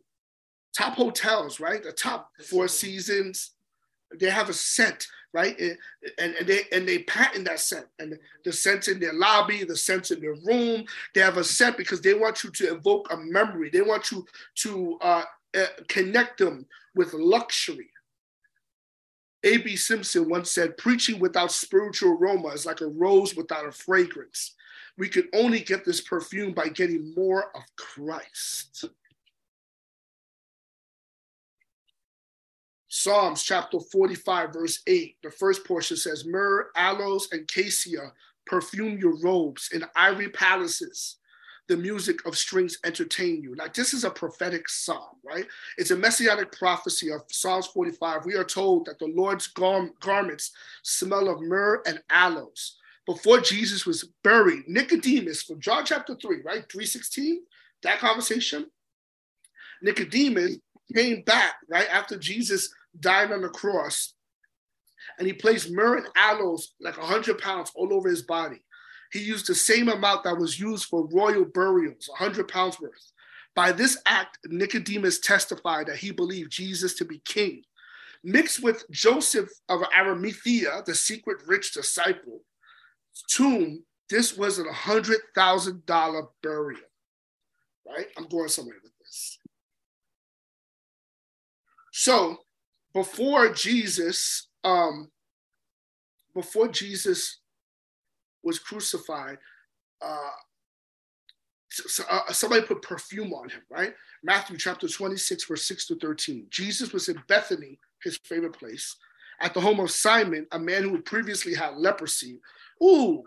Top 0.78 0.94
hotels, 0.94 1.60
right? 1.60 1.82
The 1.82 1.94
top 1.94 2.30
Four 2.48 2.68
Seasons, 2.68 3.52
they 4.20 4.30
have 4.30 4.50
a 4.50 4.54
scent, 4.54 5.08
right? 5.34 5.58
And, 5.60 5.78
and 6.20 6.46
they 6.46 6.64
and 6.72 6.88
they 6.88 7.00
patent 7.04 7.46
that 7.46 7.62
scent. 7.62 7.86
And 7.98 8.20
the 8.44 8.52
scent 8.52 8.90
in 8.90 9.00
their 9.00 9.14
lobby, 9.14 9.64
the 9.64 9.76
scent 9.76 10.12
in 10.12 10.20
their 10.20 10.36
room, 10.46 10.84
they 11.16 11.22
have 11.22 11.38
a 11.38 11.44
scent 11.44 11.78
because 11.78 12.02
they 12.02 12.14
want 12.14 12.44
you 12.44 12.52
to 12.52 12.76
evoke 12.76 13.12
a 13.12 13.18
memory. 13.18 13.70
They 13.70 13.82
want 13.82 14.12
you 14.12 14.26
to 14.56 14.98
uh, 15.02 15.24
uh, 15.58 15.66
connect 15.88 16.40
them 16.40 16.66
with 16.96 17.14
luxury. 17.14 17.90
A.B. 19.44 19.76
Simpson 19.78 20.30
once 20.30 20.52
said, 20.52 20.78
preaching 20.78 21.20
without 21.20 21.52
spiritual 21.52 22.18
aroma 22.18 22.50
is 22.50 22.66
like 22.66 22.82
a 22.82 22.88
rose 22.88 23.36
without 23.36 23.66
a 23.66 23.72
fragrance 23.72 24.56
we 25.00 25.08
can 25.08 25.30
only 25.34 25.62
get 25.62 25.86
this 25.86 26.02
perfume 26.02 26.54
by 26.54 26.68
getting 26.68 27.14
more 27.16 27.46
of 27.56 27.64
Christ. 27.78 28.84
Psalms 32.90 33.44
chapter 33.44 33.80
45, 33.80 34.52
verse 34.52 34.82
8, 34.86 35.16
the 35.24 35.32
first 35.32 35.66
portion 35.66 35.96
says, 35.96 36.26
Myrrh, 36.26 36.68
aloes, 36.76 37.30
and 37.32 37.48
cassia 37.48 38.12
perfume 38.46 39.00
your 39.00 39.18
robes 39.22 39.70
in 39.72 39.86
ivory 39.96 40.30
palaces. 40.30 41.16
The 41.70 41.78
music 41.78 42.26
of 42.26 42.38
strings 42.38 42.80
entertain 42.84 43.44
you. 43.44 43.56
Like 43.56 43.74
this 43.74 43.94
is 43.94 44.04
a 44.04 44.10
prophetic 44.10 44.68
psalm, 44.68 45.16
right? 45.24 45.46
It's 45.78 45.92
a 45.92 45.96
messianic 45.96 46.52
prophecy 46.52 47.12
of 47.12 47.22
Psalms 47.32 47.68
45. 47.68 48.26
We 48.26 48.36
are 48.36 48.44
told 48.44 48.86
that 48.86 49.00
the 49.00 49.14
Lord's 49.16 49.48
gar- 49.48 49.90
garments 50.02 50.52
smell 50.84 51.30
of 51.30 51.42
myrrh 51.42 51.82
and 51.86 52.02
aloes 52.10 52.78
before 53.06 53.40
Jesus 53.40 53.88
was 53.88 54.10
buried, 54.24 54.68
Nicodemus 54.68 55.42
from 55.42 55.60
John 55.60 55.84
chapter 55.86 56.16
3, 56.16 56.42
right? 56.44 56.64
316, 56.72 57.42
that 57.82 57.98
conversation. 57.98 58.68
Nicodemus 59.82 60.58
came 60.96 61.24
back, 61.24 61.56
right, 61.70 61.88
after 61.92 62.18
Jesus 62.18 62.72
died 63.00 63.32
on 63.32 63.42
the 63.42 63.50
cross, 63.50 64.14
and 65.18 65.26
he 65.26 65.34
placed 65.34 65.72
myrrh 65.72 65.98
and 65.98 66.08
aloes, 66.16 66.74
like 66.80 67.00
100 67.00 67.40
pounds, 67.40 67.72
all 67.74 67.94
over 67.94 68.10
his 68.10 68.22
body. 68.22 68.62
He 69.12 69.20
used 69.20 69.48
the 69.48 69.56
same 69.56 69.90
amount 69.90 70.24
that 70.24 70.38
was 70.38 70.60
used 70.60 70.86
for 70.86 71.08
royal 71.08 71.46
burials, 71.46 72.08
100 72.10 72.48
pounds 72.48 72.80
worth. 72.80 73.12
By 73.56 73.72
this 73.72 73.98
act, 74.06 74.38
Nicodemus 74.46 75.20
testified 75.20 75.88
that 75.88 75.98
he 75.98 76.12
believed 76.12 76.52
Jesus 76.52 76.94
to 76.96 77.06
be 77.06 77.20
king. 77.26 77.64
Mixed 78.24 78.62
with 78.62 78.86
Joseph 78.92 79.50
of 79.70 79.82
Arimathea, 79.98 80.84
the 80.86 80.94
secret 80.94 81.42
rich 81.48 81.74
disciple, 81.74 82.42
tomb, 83.30 83.84
this 84.10 84.38
was 84.38 84.60
a 84.60 84.72
hundred 84.72 85.20
thousand 85.36 85.86
dollar 85.86 86.24
burial. 86.44 86.82
Right? 87.88 88.08
I'm 88.18 88.28
going 88.28 88.50
somewhere 88.50 88.78
with 88.84 88.92
this. 89.00 89.40
So 91.92 92.38
before 92.94 93.54
Jesus, 93.54 94.48
um, 94.64 95.10
before 96.34 96.68
Jesus 96.68 97.40
was 98.44 98.60
crucified, 98.60 99.38
uh, 100.02 100.32
uh, 102.10 102.32
somebody 102.32 102.62
put 102.64 102.82
perfume 102.82 103.34
on 103.34 103.50
him, 103.50 103.62
right? 103.70 103.94
Matthew 104.24 104.58
chapter 104.58 104.88
26, 104.88 105.46
verse 105.46 105.64
6 105.64 105.88
to 105.88 105.96
13. 105.96 106.48
Jesus 106.50 106.92
was 106.92 107.10
in 107.10 107.22
Bethany, 107.28 107.80
his 108.04 108.18
favorite 108.24 108.58
place, 108.58 108.96
at 109.40 109.54
the 109.54 109.62
home 109.62 109.80
of 109.80 109.92
Simon, 109.92 110.48
a 110.52 110.60
man 110.60 110.84
who 110.84 111.02
previously 111.02 111.54
had 111.54 111.78
leprosy. 111.78 112.40
Ooh, 112.84 113.24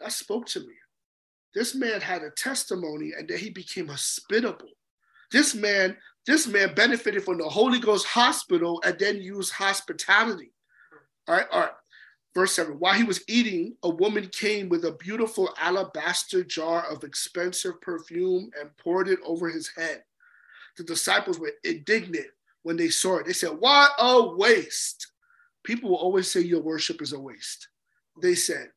that 0.00 0.12
spoke 0.12 0.46
to 0.46 0.60
me. 0.60 0.74
This 1.54 1.74
man 1.74 2.00
had 2.00 2.22
a 2.22 2.30
testimony 2.30 3.12
and 3.18 3.26
then 3.26 3.38
he 3.38 3.50
became 3.50 3.88
hospitable. 3.88 4.68
This 5.32 5.54
man, 5.54 5.96
this 6.26 6.46
man 6.46 6.74
benefited 6.74 7.24
from 7.24 7.38
the 7.38 7.48
Holy 7.48 7.80
Ghost 7.80 8.06
hospital 8.06 8.80
and 8.84 8.98
then 8.98 9.16
used 9.16 9.52
hospitality. 9.52 10.52
All 11.26 11.36
right, 11.36 11.46
all 11.50 11.60
right. 11.60 11.70
Verse 12.36 12.52
7 12.52 12.74
While 12.74 12.92
he 12.92 13.02
was 13.02 13.24
eating, 13.28 13.76
a 13.82 13.88
woman 13.88 14.28
came 14.28 14.68
with 14.68 14.84
a 14.84 14.92
beautiful 14.92 15.54
alabaster 15.58 16.44
jar 16.44 16.84
of 16.84 17.02
expensive 17.02 17.80
perfume 17.80 18.50
and 18.60 18.76
poured 18.76 19.08
it 19.08 19.18
over 19.24 19.48
his 19.48 19.70
head. 19.74 20.04
The 20.76 20.84
disciples 20.84 21.38
were 21.38 21.54
indignant 21.64 22.26
when 22.62 22.76
they 22.76 22.90
saw 22.90 23.16
it. 23.16 23.26
They 23.26 23.32
said, 23.32 23.52
What 23.58 23.92
a 23.98 24.36
waste! 24.36 25.12
People 25.64 25.88
will 25.88 25.96
always 25.96 26.30
say 26.30 26.40
your 26.40 26.60
worship 26.60 27.00
is 27.00 27.14
a 27.14 27.18
waste. 27.18 27.68
They 28.20 28.34
said, 28.34 28.68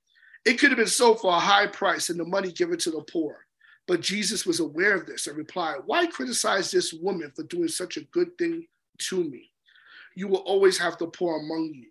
It 0.45 0.53
could 0.53 0.69
have 0.69 0.77
been 0.77 0.87
sold 0.87 1.19
for 1.19 1.35
a 1.35 1.39
high 1.39 1.67
price 1.67 2.09
and 2.09 2.17
the 2.17 2.23
money 2.23 2.53
given 2.53 2.77
to 2.79 2.91
the 2.91 3.01
poor. 3.11 3.45
But 3.87 3.99
Jesus 3.99 4.45
was 4.45 4.61
aware 4.61 4.95
of 4.95 5.05
this 5.05 5.27
and 5.27 5.37
replied, 5.37 5.79
Why 5.85 6.05
criticize 6.05 6.71
this 6.71 6.93
woman 6.93 7.33
for 7.35 7.43
doing 7.43 7.67
such 7.67 7.97
a 7.97 8.05
good 8.13 8.37
thing 8.37 8.67
to 8.99 9.21
me? 9.21 9.51
You 10.15 10.29
will 10.29 10.37
always 10.37 10.77
have 10.77 10.97
the 10.97 11.07
poor 11.07 11.39
among 11.39 11.73
you 11.73 11.89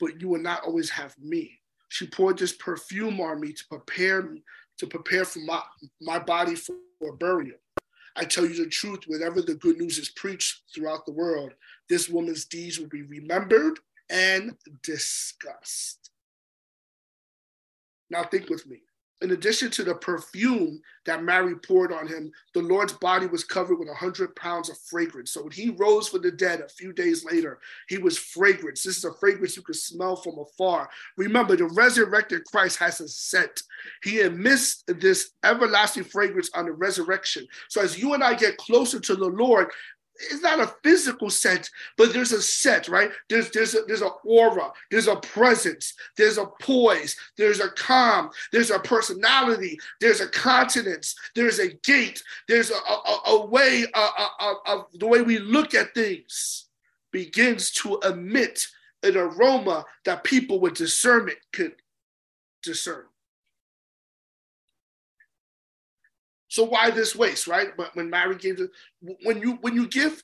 but 0.00 0.20
you 0.20 0.28
will 0.28 0.40
not 0.40 0.64
always 0.64 0.90
have 0.90 1.14
me. 1.18 1.60
She 1.88 2.06
poured 2.06 2.38
this 2.38 2.52
perfume 2.52 3.20
on 3.20 3.40
me 3.40 3.52
to 3.52 3.64
prepare 3.68 4.22
me, 4.22 4.42
to 4.78 4.86
prepare 4.86 5.24
for 5.24 5.40
my, 5.40 5.62
my 6.00 6.18
body 6.18 6.54
for, 6.54 6.74
for 6.98 7.14
burial. 7.16 7.58
I 8.16 8.24
tell 8.24 8.44
you 8.44 8.54
the 8.54 8.68
truth, 8.68 9.00
whenever 9.06 9.42
the 9.42 9.54
good 9.54 9.78
news 9.78 9.98
is 9.98 10.08
preached 10.08 10.62
throughout 10.74 11.06
the 11.06 11.12
world, 11.12 11.52
this 11.88 12.08
woman's 12.08 12.44
deeds 12.44 12.78
will 12.78 12.88
be 12.88 13.02
remembered 13.02 13.78
and 14.08 14.56
discussed. 14.82 16.10
Now, 18.10 18.24
think 18.24 18.48
with 18.48 18.66
me 18.66 18.82
in 19.22 19.32
addition 19.32 19.70
to 19.72 19.84
the 19.84 19.94
perfume 19.94 20.80
that 21.04 21.22
Mary 21.22 21.54
poured 21.56 21.92
on 21.92 22.06
him, 22.06 22.32
the 22.54 22.62
Lord's 22.62 22.94
body 22.94 23.26
was 23.26 23.44
covered 23.44 23.78
with 23.78 23.88
a 23.88 23.94
hundred 23.94 24.34
pounds 24.36 24.70
of 24.70 24.78
fragrance. 24.78 25.32
So 25.32 25.42
when 25.42 25.52
he 25.52 25.70
rose 25.70 26.08
from 26.08 26.22
the 26.22 26.30
dead 26.30 26.60
a 26.60 26.68
few 26.68 26.92
days 26.92 27.24
later, 27.24 27.58
he 27.88 27.98
was 27.98 28.16
fragrance. 28.18 28.82
This 28.82 28.96
is 28.96 29.04
a 29.04 29.12
fragrance 29.14 29.56
you 29.56 29.62
can 29.62 29.74
smell 29.74 30.16
from 30.16 30.38
afar. 30.38 30.88
Remember, 31.16 31.56
the 31.56 31.66
resurrected 31.66 32.44
Christ 32.46 32.78
has 32.78 33.00
a 33.00 33.08
scent. 33.08 33.62
He 34.02 34.20
emits 34.20 34.84
this 34.86 35.32
everlasting 35.44 36.04
fragrance 36.04 36.50
on 36.54 36.66
the 36.66 36.72
resurrection. 36.72 37.46
So 37.68 37.82
as 37.82 37.98
you 37.98 38.14
and 38.14 38.24
I 38.24 38.34
get 38.34 38.56
closer 38.56 39.00
to 39.00 39.16
the 39.16 39.28
Lord, 39.28 39.68
it's 40.30 40.42
not 40.42 40.60
a 40.60 40.74
physical 40.82 41.30
sense, 41.30 41.70
but 41.96 42.12
there's 42.12 42.32
a 42.32 42.42
set, 42.42 42.88
right? 42.88 43.10
There's 43.28 43.50
there's 43.50 43.74
a, 43.74 43.82
there's 43.86 44.02
an 44.02 44.10
aura, 44.24 44.70
there's 44.90 45.08
a 45.08 45.16
presence, 45.16 45.94
there's 46.16 46.38
a 46.38 46.46
poise, 46.60 47.16
there's 47.36 47.60
a 47.60 47.70
calm, 47.70 48.30
there's 48.52 48.70
a 48.70 48.78
personality, 48.78 49.78
there's 50.00 50.20
a 50.20 50.28
continence, 50.28 51.14
there's 51.34 51.58
a 51.58 51.72
gait, 51.84 52.22
there's 52.48 52.70
a, 52.70 52.74
a, 52.74 53.20
a 53.28 53.46
way 53.46 53.86
of 53.94 54.84
the 54.94 55.06
way 55.06 55.22
we 55.22 55.38
look 55.38 55.74
at 55.74 55.94
things 55.94 56.66
begins 57.12 57.70
to 57.70 57.98
emit 58.00 58.66
an 59.02 59.16
aroma 59.16 59.84
that 60.04 60.24
people 60.24 60.60
with 60.60 60.74
discernment 60.74 61.38
could 61.52 61.74
discern. 62.62 63.04
So 66.50 66.64
why 66.64 66.90
this 66.90 67.14
waste, 67.14 67.46
right? 67.46 67.68
But 67.76 67.94
when 67.94 68.10
Mary 68.10 68.36
gave 68.36 68.58
the 68.58 68.70
when 69.22 69.40
you 69.40 69.52
when 69.62 69.74
you 69.74 69.86
give 69.86 70.22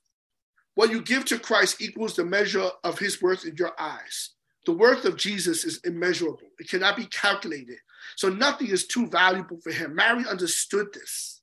what 0.74 0.90
you 0.90 1.00
give 1.00 1.24
to 1.26 1.38
Christ 1.38 1.80
equals 1.80 2.16
the 2.16 2.24
measure 2.24 2.68
of 2.84 2.98
his 2.98 3.22
worth 3.22 3.46
in 3.46 3.56
your 3.56 3.72
eyes. 3.80 4.30
The 4.66 4.72
worth 4.72 5.04
of 5.04 5.16
Jesus 5.16 5.64
is 5.64 5.78
immeasurable. 5.84 6.48
It 6.58 6.68
cannot 6.68 6.96
be 6.96 7.06
calculated. 7.06 7.78
So 8.16 8.28
nothing 8.28 8.66
is 8.66 8.86
too 8.86 9.06
valuable 9.06 9.58
for 9.58 9.70
him. 9.70 9.94
Mary 9.94 10.24
understood 10.28 10.92
this, 10.92 11.40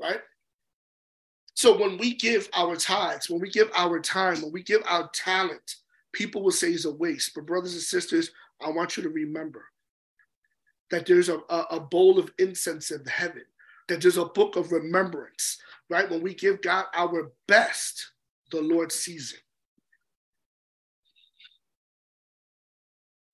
right? 0.00 0.20
So 1.54 1.76
when 1.76 1.98
we 1.98 2.14
give 2.14 2.48
our 2.54 2.76
tithes, 2.76 3.28
when 3.28 3.40
we 3.40 3.50
give 3.50 3.70
our 3.74 3.98
time, 3.98 4.40
when 4.40 4.52
we 4.52 4.62
give 4.62 4.82
our 4.86 5.10
talent, 5.12 5.76
people 6.12 6.42
will 6.42 6.52
say 6.52 6.70
it's 6.70 6.84
a 6.84 6.92
waste. 6.92 7.32
But 7.34 7.46
brothers 7.46 7.74
and 7.74 7.82
sisters, 7.82 8.30
I 8.64 8.70
want 8.70 8.96
you 8.96 9.02
to 9.02 9.10
remember 9.10 9.64
that 10.90 11.06
there's 11.06 11.28
a, 11.28 11.38
a, 11.70 11.78
bowl 11.78 12.18
of 12.18 12.32
incense 12.38 12.90
in 12.90 13.04
heaven 13.04 13.44
that 13.90 14.16
a 14.16 14.24
book 14.24 14.56
of 14.56 14.72
remembrance, 14.72 15.58
right? 15.88 16.08
When 16.10 16.22
we 16.22 16.34
give 16.34 16.62
God 16.62 16.86
our 16.94 17.32
best, 17.46 18.12
the 18.50 18.60
Lord 18.60 18.90
sees 18.90 19.32
it. 19.32 19.40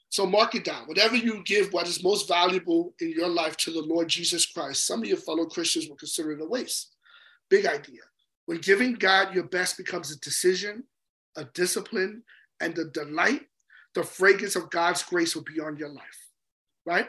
So 0.09 0.25
mark 0.25 0.55
it 0.55 0.65
down. 0.65 0.87
Whatever 0.87 1.15
you 1.15 1.43
give, 1.45 1.73
what 1.73 1.87
is 1.87 2.03
most 2.03 2.27
valuable 2.27 2.95
in 3.01 3.11
your 3.11 3.29
life 3.29 3.57
to 3.59 3.71
the 3.71 3.83
Lord 3.83 4.09
Jesus 4.09 4.47
Christ, 4.47 4.87
some 4.87 5.03
of 5.03 5.07
your 5.07 5.19
fellow 5.19 5.45
Christians 5.45 5.89
will 5.89 5.97
consider 5.97 6.33
it 6.33 6.41
a 6.41 6.47
waste. 6.47 6.95
Big 7.51 7.67
idea. 7.67 8.01
When 8.47 8.59
giving 8.59 8.95
God 8.95 9.35
your 9.35 9.45
best 9.45 9.77
becomes 9.77 10.11
a 10.11 10.19
decision, 10.21 10.85
a 11.37 11.45
discipline, 11.45 12.23
and 12.61 12.79
a 12.79 12.87
delight, 12.87 13.43
the 13.95 14.03
fragrance 14.05 14.57
of 14.57 14.71
God's 14.71 15.03
grace 15.03 15.35
will 15.35 15.45
be 15.45 15.61
on 15.61 15.77
your 15.77 15.91
life, 15.91 16.31
right? 16.87 17.09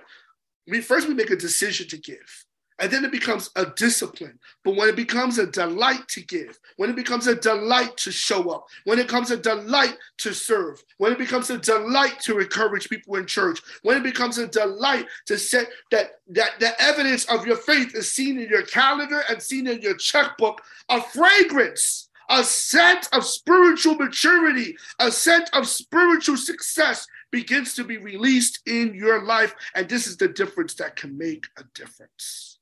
We 0.68 0.82
first 0.82 1.08
we 1.08 1.14
make 1.14 1.30
a 1.30 1.38
decision 1.38 1.88
to 1.88 1.98
give. 1.98 2.46
And 2.80 2.92
then 2.92 3.04
it 3.04 3.12
becomes 3.12 3.50
a 3.56 3.66
discipline. 3.66 4.38
But 4.64 4.76
when 4.76 4.90
it 4.90 4.96
becomes 4.96 5.40
a 5.40 5.48
delight 5.48 6.08
to 6.10 6.22
give, 6.22 6.60
when 6.76 6.90
it 6.90 6.96
becomes 6.96 7.26
a 7.26 7.36
delight 7.36 7.98
to 7.98 8.12
show 8.12 8.52
up, 8.52 8.68
when 8.84 9.00
it 9.00 9.08
becomes 9.08 9.32
a 9.32 9.38
delight 9.38 9.98
to 10.20 10.34
serve, 10.34 10.84
when 10.98 11.12
it 11.12 11.18
becomes 11.18 11.50
a 11.50 11.58
delight 11.58 12.20
to 12.22 12.40
encourage 12.40 12.90
people 12.90 13.16
in 13.16 13.26
church, 13.26 13.60
when 13.82 13.98
it 13.98 14.04
becomes 14.04 14.38
a 14.38 14.48
delight 14.48 15.08
to 15.26 15.38
set 15.38 15.68
that, 15.90 16.20
that 16.30 16.60
the 16.60 16.80
evidence 16.80 17.26
of 17.26 17.48
your 17.48 17.58
faith 17.58 17.96
is 17.96 18.12
seen 18.12 18.40
in 18.40 18.48
your 18.48 18.64
calendar 18.64 19.24
and 19.30 19.42
seen 19.42 19.66
in 19.68 19.82
your 19.82 19.96
checkbook, 19.96 20.62
a 20.90 21.02
fragrance 21.02 22.08
a 22.30 22.44
scent 22.44 23.08
of 23.14 23.24
spiritual 23.24 23.96
maturity, 23.96 24.76
a 25.00 25.10
scent 25.10 25.50
of 25.54 25.66
spiritual 25.68 26.36
success 26.36 27.08
begins 27.32 27.74
to 27.76 27.84
be 27.84 27.98
released 27.98 28.60
in 28.66 28.94
your 28.94 29.24
life. 29.24 29.56
And 29.76 29.88
this 29.88 30.08
is 30.08 30.18
the 30.18 30.28
difference 30.28 30.74
that 30.76 30.96
can 30.96 31.18
make 31.18 31.46
a 31.58 31.64
difference. 31.74 32.57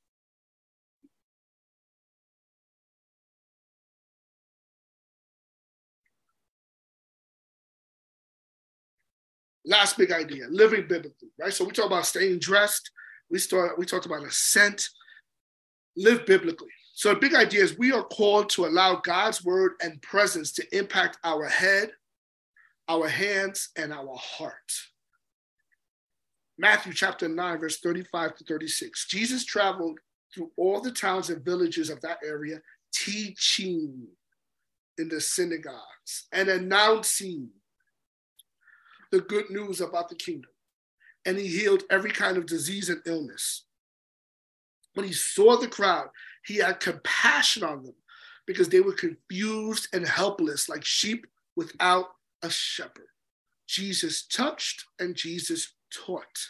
Last 9.65 9.97
big 9.97 10.11
idea, 10.11 10.45
living 10.49 10.87
biblically, 10.87 11.29
right? 11.39 11.53
So 11.53 11.65
we 11.65 11.71
talk 11.71 11.87
about 11.87 12.05
staying 12.05 12.39
dressed. 12.39 12.91
We 13.29 13.39
start, 13.39 13.77
we 13.79 13.85
talked 13.85 14.05
about 14.05 14.23
a 14.23 14.31
scent. 14.31 14.87
Live 15.97 16.25
biblically. 16.25 16.69
So 16.93 17.13
the 17.13 17.19
big 17.19 17.33
idea 17.33 17.63
is 17.63 17.77
we 17.77 17.91
are 17.91 18.03
called 18.03 18.49
to 18.51 18.65
allow 18.65 18.95
God's 18.95 19.43
word 19.43 19.73
and 19.81 20.01
presence 20.01 20.51
to 20.53 20.77
impact 20.77 21.17
our 21.23 21.45
head, 21.45 21.91
our 22.87 23.07
hands, 23.07 23.69
and 23.77 23.91
our 23.91 24.15
heart. 24.15 24.71
Matthew 26.57 26.93
chapter 26.93 27.27
9, 27.27 27.59
verse 27.59 27.79
35 27.79 28.35
to 28.35 28.43
36. 28.45 29.07
Jesus 29.07 29.43
traveled 29.43 29.99
through 30.33 30.51
all 30.57 30.79
the 30.79 30.91
towns 30.91 31.29
and 31.29 31.43
villages 31.43 31.89
of 31.89 31.99
that 32.01 32.19
area, 32.25 32.59
teaching 32.93 34.07
in 34.97 35.09
the 35.09 35.19
synagogues 35.19 36.27
and 36.31 36.47
announcing 36.47 37.49
the 39.11 39.21
good 39.21 39.49
news 39.49 39.81
about 39.81 40.09
the 40.09 40.15
kingdom. 40.15 40.51
And 41.25 41.37
he 41.37 41.47
healed 41.47 41.83
every 41.89 42.11
kind 42.11 42.37
of 42.37 42.45
disease 42.45 42.89
and 42.89 43.01
illness. 43.05 43.63
When 44.93 45.05
he 45.05 45.13
saw 45.13 45.57
the 45.57 45.67
crowd, 45.67 46.09
he 46.45 46.57
had 46.57 46.79
compassion 46.79 47.63
on 47.63 47.83
them 47.83 47.95
because 48.45 48.69
they 48.69 48.79
were 48.79 48.93
confused 48.93 49.87
and 49.93 50.07
helpless, 50.07 50.69
like 50.69 50.85
sheep 50.85 51.25
without 51.55 52.07
a 52.43 52.49
shepherd. 52.49 53.07
Jesus 53.67 54.25
touched 54.27 54.85
and 54.99 55.15
Jesus 55.15 55.73
taught. 55.91 56.49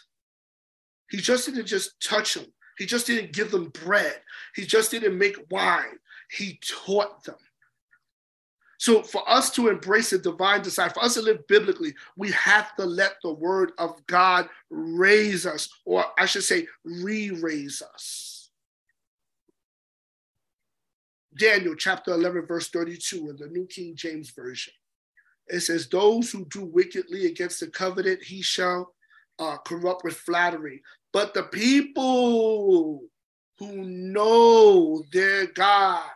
He 1.10 1.18
just 1.18 1.46
didn't 1.46 1.66
just 1.66 2.00
touch 2.00 2.34
them. 2.34 2.46
He 2.78 2.84
just 2.84 3.06
didn't 3.06 3.32
give 3.32 3.50
them 3.50 3.70
bread. 3.70 4.20
He 4.54 4.66
just 4.66 4.90
didn't 4.90 5.16
make 5.16 5.36
wine. 5.50 5.98
he 6.30 6.60
taught 6.84 7.24
them. 7.24 7.36
So 8.78 9.02
for 9.02 9.28
us 9.28 9.50
to 9.52 9.68
embrace 9.68 10.10
the 10.10 10.18
divine 10.18 10.62
design, 10.62 10.90
for 10.90 11.02
us 11.02 11.14
to 11.14 11.22
live 11.22 11.46
biblically, 11.46 11.94
we 12.16 12.30
have 12.32 12.76
to 12.76 12.84
let 12.84 13.16
the 13.22 13.32
word 13.32 13.72
of 13.78 14.04
God 14.06 14.48
raise 14.70 15.46
us, 15.46 15.68
or 15.84 16.04
I 16.18 16.26
should 16.26 16.44
say, 16.44 16.66
re-raise 16.84 17.82
us. 17.82 18.50
Daniel 21.38 21.74
chapter 21.74 22.12
11, 22.12 22.46
verse 22.46 22.68
32 22.68 23.30
in 23.30 23.36
the 23.36 23.48
New 23.48 23.66
King 23.66 23.94
James 23.94 24.30
Version. 24.30 24.72
It 25.48 25.60
says, 25.60 25.88
Those 25.88 26.30
who 26.30 26.44
do 26.46 26.64
wickedly 26.64 27.26
against 27.26 27.60
the 27.60 27.68
covenant, 27.68 28.22
he 28.22 28.42
shall 28.42 28.94
uh, 29.38 29.58
corrupt 29.58 30.04
with 30.04 30.16
flattery. 30.16 30.82
But 31.12 31.34
the 31.34 31.44
people 31.44 33.02
who 33.58 33.84
know 33.84 35.02
their 35.12 35.46
God 35.46 36.10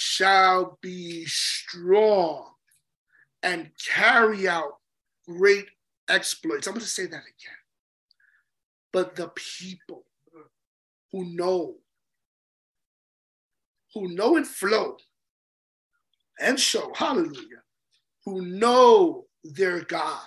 shall 0.00 0.78
be 0.80 1.24
strong 1.26 2.52
and 3.42 3.68
carry 3.84 4.46
out 4.46 4.76
great 5.26 5.66
exploits. 6.08 6.68
I'm 6.68 6.74
going 6.74 6.82
to 6.82 6.86
say 6.86 7.06
that 7.06 7.14
again. 7.14 7.58
But 8.92 9.16
the 9.16 9.32
people 9.34 10.04
who 11.10 11.24
know, 11.24 11.74
who 13.92 14.14
know 14.14 14.36
and 14.36 14.46
flow 14.46 14.98
and 16.40 16.60
show, 16.60 16.92
hallelujah, 16.94 17.62
who 18.24 18.42
know 18.42 19.26
their 19.42 19.80
God. 19.80 20.22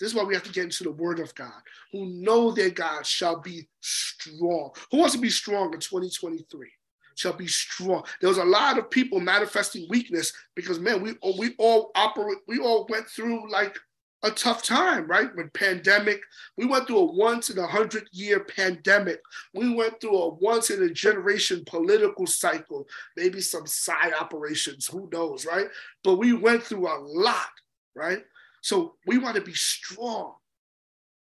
This 0.00 0.08
is 0.08 0.14
why 0.14 0.24
we 0.24 0.32
have 0.32 0.44
to 0.44 0.52
get 0.52 0.64
into 0.64 0.82
the 0.82 0.92
word 0.92 1.20
of 1.20 1.34
God. 1.34 1.60
Who 1.92 2.06
know 2.06 2.52
their 2.52 2.70
God 2.70 3.04
shall 3.04 3.38
be 3.40 3.68
strong. 3.80 4.70
Who 4.90 4.96
wants 4.96 5.14
to 5.14 5.20
be 5.20 5.28
strong 5.28 5.74
in 5.74 5.80
2023? 5.80 6.70
Shall 7.16 7.32
be 7.32 7.46
strong. 7.46 8.04
There 8.20 8.28
was 8.28 8.38
a 8.38 8.44
lot 8.44 8.78
of 8.78 8.90
people 8.90 9.20
manifesting 9.20 9.86
weakness 9.88 10.32
because 10.54 10.80
man, 10.80 11.02
we 11.02 11.14
oh, 11.22 11.34
we 11.38 11.54
all 11.58 11.90
operate, 11.94 12.38
we 12.46 12.58
all 12.58 12.86
went 12.88 13.06
through 13.06 13.50
like 13.50 13.78
a 14.24 14.30
tough 14.30 14.62
time, 14.62 15.06
right? 15.06 15.34
With 15.36 15.52
pandemic, 15.52 16.20
we 16.56 16.64
went 16.64 16.86
through 16.86 16.98
a 16.98 17.12
once 17.12 17.50
in 17.50 17.58
a 17.58 17.66
hundred 17.66 18.08
year 18.10 18.40
pandemic. 18.40 19.20
We 19.52 19.74
went 19.74 20.00
through 20.00 20.16
a 20.16 20.34
once 20.34 20.70
in 20.70 20.82
a 20.82 20.88
generation 20.88 21.62
political 21.66 22.26
cycle, 22.26 22.88
maybe 23.16 23.42
some 23.42 23.66
side 23.66 24.14
operations, 24.18 24.86
who 24.86 25.08
knows, 25.12 25.44
right? 25.44 25.66
But 26.02 26.16
we 26.16 26.32
went 26.32 26.62
through 26.62 26.88
a 26.88 26.98
lot, 26.98 27.50
right? 27.94 28.24
So 28.62 28.94
we 29.06 29.18
want 29.18 29.36
to 29.36 29.42
be 29.42 29.52
strong. 29.52 30.34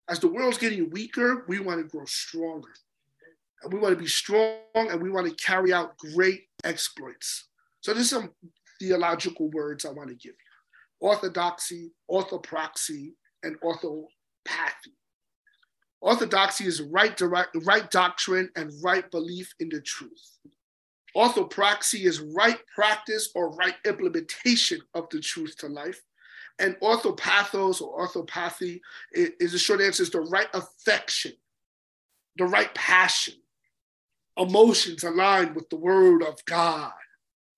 As 0.08 0.18
the 0.18 0.28
world's 0.28 0.58
getting 0.58 0.90
weaker, 0.90 1.44
we 1.48 1.58
want 1.58 1.80
to 1.80 1.88
grow 1.88 2.04
stronger. 2.04 2.68
And 3.62 3.72
we 3.72 3.78
want 3.78 3.94
to 3.94 4.00
be 4.00 4.08
strong 4.08 4.58
and 4.74 5.02
we 5.02 5.10
want 5.10 5.28
to 5.28 5.44
carry 5.44 5.72
out 5.72 5.96
great 5.98 6.44
exploits. 6.64 7.48
So 7.80 7.92
there's 7.92 8.10
some 8.10 8.30
theological 8.78 9.50
words 9.50 9.84
I 9.84 9.90
want 9.90 10.08
to 10.08 10.14
give 10.14 10.32
you 10.32 10.50
orthodoxy, 11.00 11.92
orthopraxy, 12.10 13.12
and 13.42 13.56
orthopathy. 13.62 14.94
Orthodoxy 16.02 16.66
is 16.66 16.82
right, 16.82 17.16
direct, 17.16 17.56
right 17.64 17.90
doctrine 17.90 18.50
and 18.56 18.72
right 18.82 19.10
belief 19.10 19.52
in 19.60 19.68
the 19.68 19.80
truth. 19.80 20.38
Orthopraxy 21.16 22.04
is 22.04 22.20
right 22.20 22.58
practice 22.74 23.30
or 23.34 23.52
right 23.52 23.74
implementation 23.86 24.80
of 24.94 25.08
the 25.10 25.20
truth 25.20 25.56
to 25.58 25.66
life. 25.66 26.00
And 26.58 26.76
orthopathos 26.80 27.80
or 27.80 28.06
orthopathy 28.06 28.80
is 29.12 29.52
the 29.52 29.58
short 29.58 29.80
answer 29.80 30.02
is 30.02 30.10
the 30.10 30.20
right 30.20 30.48
affection, 30.52 31.32
the 32.36 32.44
right 32.44 32.72
passion, 32.74 33.34
emotions 34.36 35.04
aligned 35.04 35.54
with 35.54 35.68
the 35.70 35.76
word 35.76 36.22
of 36.22 36.44
God. 36.44 36.92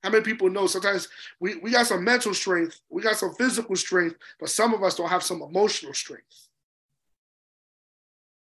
How 0.02 0.11
many 0.11 0.25
people 0.25 0.50
know 0.50 0.67
sometimes 0.67 1.09
we, 1.38 1.57
we 1.57 1.71
got 1.71 1.87
some 1.87 2.02
mental 2.02 2.35
strength, 2.35 2.81
we 2.91 3.02
got 3.02 3.17
some 3.17 3.35
physical 3.35 3.76
strength, 3.76 4.17
but 4.41 4.49
some 4.49 4.75
of 4.75 4.83
us 4.83 4.97
don't 4.97 5.08
have 5.08 5.23
some 5.23 5.43
emotional 5.43 5.95
strength. 5.95 6.49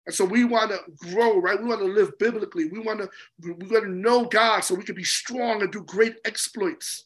And 0.05 0.15
so 0.15 0.23
we 0.23 0.45
want 0.45 0.71
to 0.71 0.79
grow, 1.09 1.39
right? 1.39 1.61
We 1.61 1.67
want 1.67 1.81
to 1.81 1.87
live 1.87 2.17
biblically. 2.17 2.69
We 2.69 2.79
want 2.79 2.99
to 2.99 3.09
we 3.41 3.51
want 3.51 3.83
to 3.83 3.89
know 3.89 4.25
God 4.25 4.61
so 4.63 4.73
we 4.73 4.83
can 4.83 4.95
be 4.95 5.03
strong 5.03 5.61
and 5.61 5.71
do 5.71 5.81
great 5.81 6.15
exploits. 6.23 7.05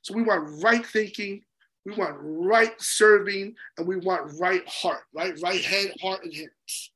So 0.00 0.14
we 0.14 0.22
want 0.22 0.62
right 0.62 0.86
thinking, 0.86 1.42
we 1.84 1.92
want 1.92 2.16
right 2.18 2.72
serving, 2.80 3.54
and 3.76 3.86
we 3.86 3.96
want 3.96 4.38
right 4.40 4.66
heart, 4.66 5.02
right? 5.12 5.34
Right 5.42 5.62
head, 5.62 5.92
heart, 6.00 6.24
and 6.24 6.32
hands. 6.32 6.90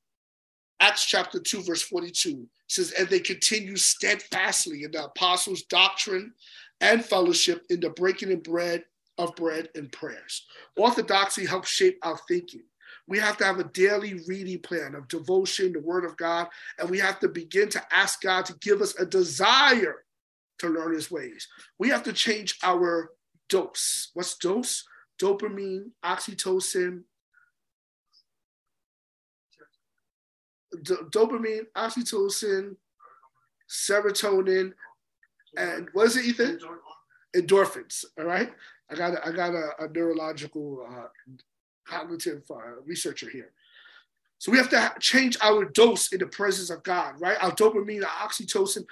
Acts 0.80 1.04
chapter 1.04 1.38
2, 1.38 1.64
verse 1.64 1.82
42 1.82 2.48
says, 2.72 2.92
And 2.92 3.08
they 3.08 3.20
continue 3.20 3.76
steadfastly 3.76 4.84
in 4.84 4.92
the 4.92 5.04
apostles' 5.04 5.62
doctrine 5.62 6.32
and 6.80 7.04
fellowship 7.04 7.64
in 7.70 7.80
the 7.80 7.90
breaking 7.90 8.32
of 8.32 8.42
bread 8.42 8.84
of 9.18 9.36
bread 9.36 9.68
and 9.74 9.92
prayers. 9.92 10.46
Orthodoxy 10.76 11.46
helps 11.46 11.68
shape 11.68 11.98
our 12.02 12.18
thinking. 12.28 12.62
We 13.06 13.18
have 13.18 13.36
to 13.38 13.44
have 13.44 13.58
a 13.58 13.64
daily 13.64 14.20
reading 14.26 14.60
plan 14.60 14.94
of 14.94 15.08
devotion, 15.08 15.72
the 15.72 15.80
word 15.80 16.04
of 16.04 16.16
God, 16.16 16.48
and 16.78 16.88
we 16.88 16.98
have 16.98 17.18
to 17.20 17.28
begin 17.28 17.68
to 17.70 17.82
ask 17.90 18.22
God 18.22 18.46
to 18.46 18.54
give 18.60 18.80
us 18.80 18.98
a 18.98 19.04
desire 19.04 20.04
to 20.58 20.68
learn 20.68 20.94
his 20.94 21.10
ways. 21.10 21.48
We 21.78 21.88
have 21.90 22.04
to 22.04 22.12
change 22.12 22.58
our 22.62 23.10
dose. 23.48 24.10
What's 24.14 24.36
dose? 24.38 24.84
Dopamine, 25.20 25.90
oxytocin, 26.04 27.02
dopamine, 30.76 31.66
oxytocin, 31.76 32.76
serotonin, 33.68 34.72
and 35.56 35.88
what 35.92 36.06
is 36.06 36.16
it, 36.16 36.24
Ethan? 36.24 36.58
Endorphins. 37.36 38.04
All 38.18 38.24
right. 38.24 38.50
I 38.90 38.94
got 38.94 39.14
a, 39.14 39.26
I 39.26 39.32
got 39.32 39.54
a, 39.54 39.70
a 39.80 39.88
neurological 39.88 40.86
uh, 40.88 41.08
cognitive 41.86 42.42
uh, 42.50 42.80
researcher 42.84 43.28
here. 43.30 43.52
So 44.38 44.50
we 44.50 44.58
have 44.58 44.70
to 44.70 44.92
change 44.98 45.36
our 45.40 45.64
dose 45.64 46.12
in 46.12 46.18
the 46.18 46.26
presence 46.26 46.68
of 46.70 46.82
God, 46.82 47.20
right? 47.20 47.38
Our 47.40 47.52
dopamine, 47.52 48.02
our 48.04 48.28
oxytocin. 48.28 48.84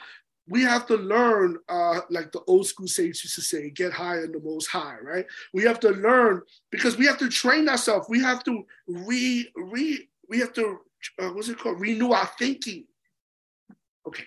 We 0.49 0.63
have 0.63 0.87
to 0.87 0.97
learn, 0.97 1.59
uh, 1.69 2.01
like 2.09 2.33
the 2.33 2.41
old 2.47 2.67
school 2.67 2.89
saints 2.89 3.23
used 3.25 3.35
to 3.37 3.43
say, 3.43 3.71
get 3.71 3.93
high 3.93 4.19
in 4.19 4.33
the 4.33 4.41
most 4.41 4.67
high, 4.67 4.97
right? 5.03 5.27
We 5.53 5.65
have 5.65 5.81
to 5.81 5.91
learn 5.91 6.43
because 6.71 6.97
we 6.97 7.07
have 7.07 7.19
to 7.19 7.29
train 7.29 7.69
ourselves. 7.69 8.07
We 8.09 8.21
have 8.21 8.43
to 8.45 8.65
re, 8.87 9.51
re, 9.55 10.09
we 10.29 10.39
have 10.39 10.53
to, 10.55 10.81
uh, 11.19 11.29
what's 11.29 11.49
it 11.49 11.59
called? 11.59 11.81
Renew 11.81 12.13
our 12.13 12.29
thinking. 12.39 12.85
Okay. 14.07 14.25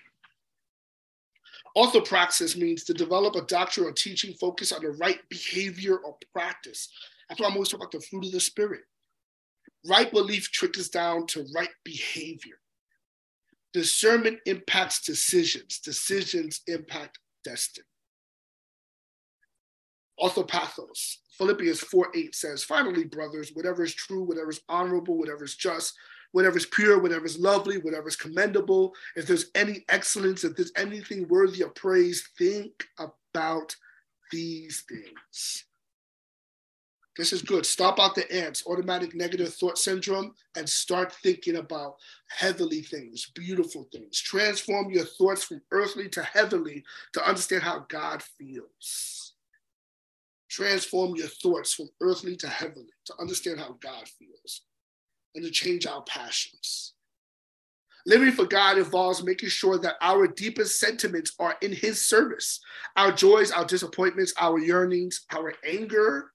Orthopraxis 1.76 2.56
means 2.56 2.84
to 2.84 2.94
develop 2.94 3.36
a 3.36 3.42
doctrine 3.42 3.88
or 3.88 3.92
teaching 3.92 4.34
focused 4.34 4.74
on 4.74 4.84
the 4.84 4.92
right 4.92 5.20
behavior 5.30 5.98
or 5.98 6.16
practice. 6.32 6.90
That's 7.28 7.42
why 7.42 7.48
I'm 7.48 7.54
always 7.54 7.70
talking 7.70 7.86
about 7.86 7.92
the 7.92 8.02
fruit 8.02 8.26
of 8.26 8.32
the 8.32 8.40
spirit. 8.40 8.82
Right 9.88 10.12
belief 10.12 10.52
trickles 10.52 10.90
down 10.90 11.26
to 11.28 11.46
right 11.56 11.70
behavior. 11.84 12.60
Discernment 13.74 14.40
impacts 14.46 15.02
decisions. 15.04 15.80
Decisions 15.80 16.62
impact 16.68 17.18
destiny. 17.44 17.88
Orthopathos. 20.20 21.18
Philippians 21.38 21.80
4 21.80 22.10
8 22.16 22.36
says, 22.36 22.64
Finally, 22.64 23.06
brothers, 23.06 23.52
whatever 23.54 23.84
is 23.84 23.96
true, 23.96 24.24
whatever 24.24 24.52
is 24.52 24.62
honorable, 24.70 25.18
whatever 25.18 25.44
is 25.44 25.56
just, 25.56 25.96
whatever 26.34 26.58
is 26.58 26.66
pure, 26.66 27.00
whatever 27.00 27.26
is 27.26 27.40
lovely, 27.40 27.78
whatever 27.78 28.08
is 28.10 28.16
commendable, 28.16 28.94
if 29.16 29.26
there's 29.26 29.46
any 29.56 29.86
excellence, 29.88 30.44
if 30.44 30.56
there's 30.56 30.74
anything 30.76 31.28
worthy 31.30 31.62
of 31.62 31.74
praise, 31.76 32.28
think 32.38 32.86
about 33.00 33.74
these 34.32 34.84
things. 34.90 35.66
This 37.16 37.32
is 37.32 37.44
good. 37.44 37.68
Stop 37.68 38.00
out 38.00 38.16
the 38.16 38.30
ants, 38.34 38.64
automatic 38.66 39.14
negative 39.14 39.54
thought 39.54 39.78
syndrome, 39.78 40.34
and 40.58 40.68
start 40.68 41.14
thinking 41.14 41.58
about 41.58 41.98
heavenly 42.28 42.82
things, 42.82 43.32
beautiful 43.36 43.88
things. 43.94 44.20
Transform 44.20 44.90
your 44.90 45.06
thoughts 45.06 45.44
from 45.44 45.62
earthly 45.72 46.10
to 46.10 46.24
heavenly 46.24 46.84
to 47.14 47.24
understand 47.24 47.62
how 47.62 47.86
God 47.88 48.24
feels. 48.24 49.34
Transform 50.50 51.16
your 51.16 51.28
thoughts 51.28 51.76
from 51.76 51.90
earthly 52.02 52.36
to 52.38 52.48
heavenly 52.48 52.90
to 53.06 53.14
understand 53.20 53.60
how 53.60 53.78
God 53.80 54.08
feels 54.08 54.62
and 55.36 55.44
to 55.44 55.52
change 55.52 55.86
our 55.86 56.04
passions. 56.04 56.94
Living 58.06 58.32
for 58.32 58.46
God 58.46 58.78
involves 58.78 59.24
making 59.24 59.50
sure 59.50 59.78
that 59.80 59.96
our 60.02 60.28
deepest 60.28 60.80
sentiments 60.80 61.34
are 61.40 61.56
in 61.62 61.72
His 61.72 62.06
service. 62.06 62.60
Our 62.98 63.12
joys, 63.12 63.52
our 63.52 63.64
disappointments, 63.66 64.34
our 64.38 64.60
yearnings, 64.60 65.26
our 65.34 65.54
anger, 65.66 66.32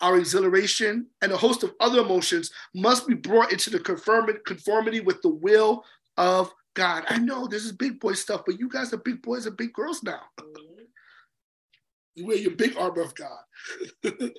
our 0.00 0.18
exhilaration, 0.18 1.06
and 1.20 1.32
a 1.32 1.36
host 1.36 1.62
of 1.62 1.74
other 1.80 2.00
emotions 2.00 2.52
must 2.74 3.08
be 3.08 3.14
brought 3.14 3.52
into 3.52 3.70
the 3.70 3.78
conformity 3.78 5.00
with 5.00 5.20
the 5.22 5.28
will 5.28 5.84
of 6.16 6.52
God. 6.74 7.04
I 7.08 7.18
know 7.18 7.46
this 7.46 7.64
is 7.64 7.72
big 7.72 8.00
boy 8.00 8.14
stuff, 8.14 8.42
but 8.46 8.58
you 8.58 8.68
guys 8.68 8.92
are 8.92 8.98
big 8.98 9.22
boys 9.22 9.46
and 9.46 9.56
big 9.56 9.72
girls 9.72 10.02
now. 10.02 10.20
Mm-hmm. 10.40 10.82
you 12.14 12.26
wear 12.26 12.36
your 12.36 12.52
big 12.52 12.76
armor 12.76 13.02
of 13.02 13.14
God, 13.14 13.38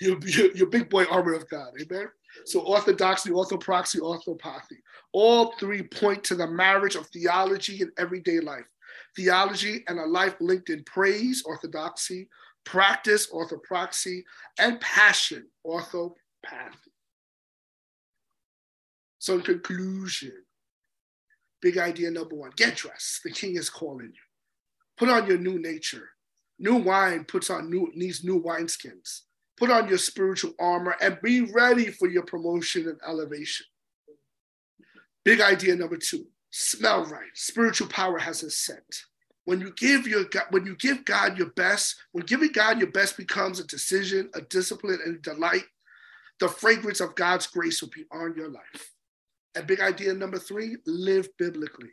your, 0.00 0.18
your, 0.20 0.56
your 0.56 0.66
big 0.68 0.88
boy 0.90 1.04
armor 1.10 1.34
of 1.34 1.48
God. 1.48 1.72
Amen. 1.80 2.08
So 2.44 2.60
orthodoxy, 2.60 3.30
orthopraxy, 3.30 4.00
orthopathy. 4.00 4.78
All 5.12 5.54
three 5.58 5.82
point 5.82 6.22
to 6.24 6.34
the 6.34 6.46
marriage 6.46 6.94
of 6.94 7.06
theology 7.08 7.82
and 7.82 7.90
everyday 7.98 8.40
life. 8.40 8.66
theology, 9.16 9.84
and 9.88 9.98
a 9.98 10.06
life 10.06 10.34
linked 10.40 10.70
in 10.70 10.84
praise, 10.84 11.42
orthodoxy, 11.44 12.28
practice, 12.64 13.28
orthopraxy, 13.32 14.22
and 14.58 14.80
passion, 14.80 15.46
orthopathy. 15.66 16.14
So, 19.18 19.34
in 19.34 19.42
conclusion, 19.42 20.32
big 21.60 21.78
idea 21.78 22.10
number 22.10 22.36
one 22.36 22.52
get 22.56 22.76
dressed. 22.76 23.22
The 23.24 23.30
king 23.30 23.56
is 23.56 23.70
calling 23.70 24.06
you. 24.14 24.22
Put 24.96 25.08
on 25.08 25.26
your 25.26 25.38
new 25.38 25.58
nature. 25.60 26.10
New 26.58 26.76
wine 26.76 27.24
puts 27.24 27.50
on 27.50 27.70
new 27.70 27.90
needs 27.94 28.24
new 28.24 28.42
wineskins. 28.42 29.22
Put 29.58 29.70
on 29.70 29.88
your 29.88 29.98
spiritual 29.98 30.52
armor 30.60 30.96
and 31.00 31.18
be 31.22 31.42
ready 31.52 31.90
for 31.90 32.08
your 32.08 32.22
promotion 32.22 32.88
and 32.88 32.98
elevation. 33.06 33.66
Big 35.24 35.40
idea 35.40 35.74
number 35.74 35.96
two 35.96 36.26
smell 36.50 37.04
right. 37.04 37.30
Spiritual 37.34 37.88
power 37.88 38.18
has 38.18 38.42
a 38.42 38.50
scent. 38.50 39.04
When 39.44 39.60
you 39.60 39.72
give 39.76 40.06
your 40.06 40.24
when 40.50 40.66
you 40.66 40.76
give 40.76 41.04
God 41.04 41.38
your 41.38 41.50
best, 41.50 41.96
when 42.12 42.26
giving 42.26 42.52
God 42.52 42.78
your 42.78 42.90
best 42.90 43.16
becomes 43.16 43.60
a 43.60 43.66
decision, 43.66 44.30
a 44.34 44.42
discipline, 44.42 44.98
and 45.04 45.16
a 45.16 45.18
delight, 45.20 45.64
the 46.38 46.48
fragrance 46.48 47.00
of 47.00 47.14
God's 47.14 47.46
grace 47.46 47.80
will 47.80 47.88
be 47.88 48.04
on 48.12 48.34
your 48.36 48.50
life. 48.50 48.92
And 49.54 49.66
big 49.66 49.80
idea 49.80 50.12
number 50.12 50.38
three: 50.38 50.76
live 50.86 51.28
biblically. 51.38 51.90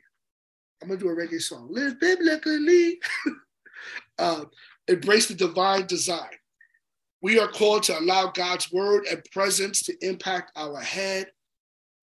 I'm 0.82 0.90
gonna 0.90 1.00
do 1.00 1.10
a 1.10 1.16
reggae 1.16 1.42
song. 1.42 1.68
Live 1.72 2.00
biblically. 2.00 3.00
uh, 4.20 4.46
embrace 4.88 5.28
the 5.28 5.36
divine 5.36 5.88
design. 5.88 6.36
We 7.26 7.40
are 7.40 7.48
called 7.48 7.82
to 7.84 7.98
allow 7.98 8.28
God's 8.28 8.72
word 8.72 9.08
and 9.08 9.26
presence 9.32 9.82
to 9.86 9.96
impact 10.08 10.52
our 10.56 10.80
head, 10.80 11.32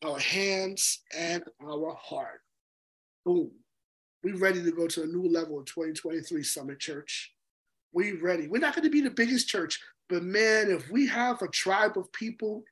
our 0.04 0.18
hands, 0.18 0.98
and 1.16 1.44
our 1.64 1.94
heart. 1.94 2.40
Boom. 3.24 3.52
We 4.24 4.32
ready 4.32 4.64
to 4.64 4.72
go 4.72 4.88
to 4.88 5.04
a 5.04 5.06
new 5.06 5.28
level 5.28 5.60
in 5.60 5.64
2023 5.64 6.42
Summit 6.42 6.80
Church. 6.80 7.32
We 7.92 8.14
ready. 8.14 8.48
We're 8.48 8.58
not 8.58 8.74
going 8.74 8.82
to 8.82 8.90
be 8.90 9.00
the 9.00 9.10
biggest 9.10 9.46
church, 9.46 9.78
but 10.08 10.24
man, 10.24 10.72
if 10.72 10.90
we 10.90 11.06
have 11.06 11.40
a 11.40 11.46
tribe 11.46 11.96
of 11.96 12.12
people 12.12 12.64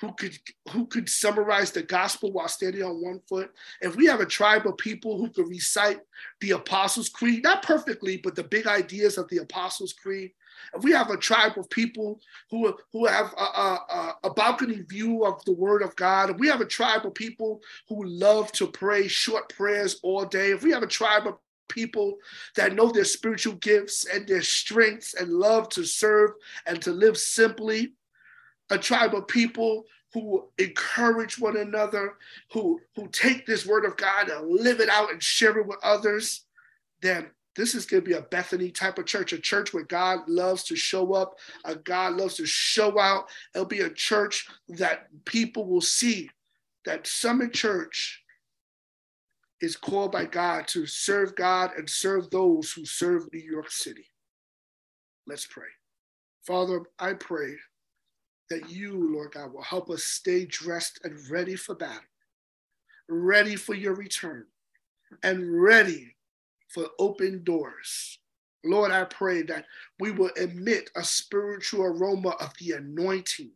who 0.00 0.14
could 0.14 0.38
who 0.70 0.86
could 0.86 1.06
summarize 1.06 1.70
the 1.70 1.82
gospel 1.82 2.32
while 2.32 2.48
standing 2.48 2.82
on 2.82 3.02
one 3.02 3.20
foot, 3.28 3.50
if 3.82 3.94
we 3.94 4.06
have 4.06 4.20
a 4.20 4.26
tribe 4.26 4.66
of 4.66 4.78
people 4.78 5.18
who 5.18 5.28
could 5.28 5.50
recite 5.50 6.00
the 6.40 6.52
Apostles' 6.52 7.10
Creed, 7.10 7.42
not 7.42 7.62
perfectly, 7.62 8.16
but 8.16 8.36
the 8.36 8.42
big 8.42 8.66
ideas 8.66 9.18
of 9.18 9.28
the 9.28 9.36
Apostles' 9.36 9.92
Creed, 9.92 10.32
if 10.74 10.82
we 10.82 10.92
have 10.92 11.10
a 11.10 11.16
tribe 11.16 11.58
of 11.58 11.68
people 11.70 12.20
who, 12.50 12.76
who 12.92 13.06
have 13.06 13.32
a, 13.36 13.42
a, 13.42 14.16
a, 14.24 14.34
balcony 14.34 14.82
view 14.82 15.24
of 15.24 15.44
the 15.44 15.52
word 15.52 15.82
of 15.82 15.94
God, 15.96 16.30
if 16.30 16.36
we 16.36 16.48
have 16.48 16.60
a 16.60 16.66
tribe 16.66 17.06
of 17.06 17.14
people 17.14 17.60
who 17.88 18.04
love 18.04 18.50
to 18.52 18.66
pray 18.66 19.08
short 19.08 19.48
prayers 19.48 20.00
all 20.02 20.24
day, 20.24 20.50
if 20.50 20.62
we 20.62 20.70
have 20.70 20.82
a 20.82 20.88
tribe 20.88 21.26
of 21.26 21.38
people 21.68 22.18
that 22.56 22.74
know 22.74 22.90
their 22.90 23.04
spiritual 23.04 23.54
gifts 23.54 24.06
and 24.06 24.26
their 24.26 24.42
strengths 24.42 25.14
and 25.14 25.30
love 25.30 25.68
to 25.70 25.84
serve 25.84 26.32
and 26.66 26.80
to 26.82 26.92
live 26.92 27.16
simply, 27.16 27.92
a 28.70 28.78
tribe 28.78 29.14
of 29.14 29.26
people 29.28 29.84
who 30.12 30.44
encourage 30.58 31.38
one 31.38 31.56
another, 31.56 32.14
who, 32.52 32.80
who 32.94 33.08
take 33.08 33.46
this 33.46 33.66
word 33.66 33.84
of 33.84 33.96
God 33.96 34.28
and 34.28 34.48
live 34.48 34.80
it 34.80 34.88
out 34.88 35.10
and 35.10 35.22
share 35.22 35.56
it 35.58 35.66
with 35.66 35.78
others, 35.82 36.44
then 37.00 37.30
this 37.54 37.74
is 37.74 37.84
going 37.84 38.02
to 38.02 38.08
be 38.08 38.16
a 38.16 38.22
Bethany 38.22 38.70
type 38.70 38.98
of 38.98 39.06
church, 39.06 39.32
a 39.32 39.38
church 39.38 39.74
where 39.74 39.84
God 39.84 40.20
loves 40.28 40.64
to 40.64 40.76
show 40.76 41.12
up, 41.12 41.38
a 41.64 41.74
God 41.74 42.14
loves 42.14 42.36
to 42.36 42.46
show 42.46 42.98
out. 42.98 43.28
It'll 43.54 43.66
be 43.66 43.80
a 43.80 43.90
church 43.90 44.48
that 44.68 45.08
people 45.24 45.66
will 45.66 45.82
see 45.82 46.30
that 46.86 47.06
Summit 47.06 47.52
Church 47.52 48.22
is 49.60 49.76
called 49.76 50.12
by 50.12 50.24
God 50.24 50.66
to 50.68 50.86
serve 50.86 51.36
God 51.36 51.70
and 51.76 51.88
serve 51.88 52.30
those 52.30 52.72
who 52.72 52.84
serve 52.84 53.32
New 53.32 53.40
York 53.40 53.70
City. 53.70 54.06
Let's 55.26 55.46
pray. 55.46 55.68
Father, 56.42 56.82
I 56.98 57.12
pray 57.12 57.54
that 58.50 58.68
you, 58.68 59.12
Lord 59.14 59.32
God, 59.32 59.52
will 59.52 59.62
help 59.62 59.88
us 59.90 60.02
stay 60.02 60.46
dressed 60.46 61.00
and 61.04 61.18
ready 61.30 61.54
for 61.54 61.74
battle, 61.76 62.00
ready 63.08 63.54
for 63.54 63.74
your 63.74 63.94
return, 63.94 64.46
and 65.22 65.62
ready 65.62 66.16
for 66.72 66.88
open 66.98 67.44
doors. 67.44 68.18
Lord, 68.64 68.92
I 68.92 69.04
pray 69.04 69.42
that 69.42 69.66
we 69.98 70.12
will 70.12 70.30
emit 70.36 70.90
a 70.96 71.02
spiritual 71.02 71.84
aroma 71.84 72.30
of 72.40 72.52
the 72.60 72.72
anointing, 72.72 73.50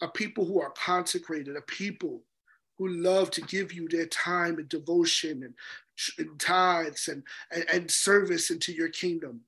a 0.00 0.08
people 0.08 0.44
who 0.46 0.60
are 0.60 0.70
consecrated, 0.70 1.56
a 1.56 1.62
people 1.62 2.22
who 2.78 2.88
love 2.88 3.30
to 3.32 3.40
give 3.42 3.72
you 3.72 3.88
their 3.88 4.06
time 4.06 4.58
and 4.58 4.68
devotion 4.68 5.42
and, 5.42 5.54
and 6.18 6.38
tithes 6.38 7.08
and, 7.08 7.22
and, 7.50 7.64
and 7.70 7.90
service 7.90 8.50
into 8.50 8.72
your 8.72 8.88
kingdom 8.88 9.40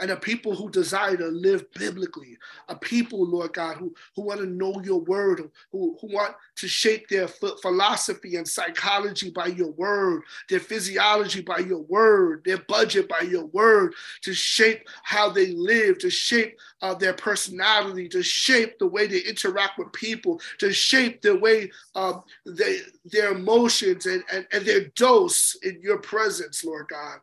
and 0.00 0.10
a 0.10 0.16
people 0.16 0.54
who 0.54 0.70
desire 0.70 1.16
to 1.16 1.28
live 1.28 1.70
biblically, 1.72 2.36
a 2.68 2.76
people, 2.76 3.26
Lord 3.26 3.52
God, 3.52 3.76
who, 3.76 3.94
who 4.16 4.22
want 4.22 4.40
to 4.40 4.46
know 4.46 4.80
your 4.82 5.00
word, 5.00 5.50
who, 5.70 5.96
who 6.00 6.08
want 6.08 6.34
to 6.56 6.68
shape 6.68 7.08
their 7.08 7.28
philosophy 7.28 8.36
and 8.36 8.46
psychology 8.46 9.30
by 9.30 9.46
your 9.46 9.70
word, 9.72 10.22
their 10.48 10.60
physiology 10.60 11.42
by 11.42 11.58
your 11.58 11.82
word, 11.82 12.42
their 12.44 12.58
budget 12.68 13.08
by 13.08 13.20
your 13.20 13.46
word, 13.46 13.94
to 14.22 14.34
shape 14.34 14.88
how 15.02 15.28
they 15.30 15.52
live, 15.52 15.98
to 15.98 16.10
shape 16.10 16.58
uh, 16.82 16.94
their 16.94 17.14
personality, 17.14 18.08
to 18.08 18.22
shape 18.22 18.78
the 18.78 18.86
way 18.86 19.06
they 19.06 19.20
interact 19.20 19.78
with 19.78 19.92
people, 19.92 20.40
to 20.58 20.72
shape 20.72 21.22
the 21.22 21.36
way 21.36 21.70
uh, 21.94 22.14
they, 22.46 22.80
their 23.04 23.32
emotions 23.32 24.06
and, 24.06 24.24
and, 24.32 24.46
and 24.52 24.64
their 24.64 24.86
dose 24.96 25.56
in 25.62 25.80
your 25.80 25.98
presence, 25.98 26.64
Lord 26.64 26.88
God. 26.88 27.18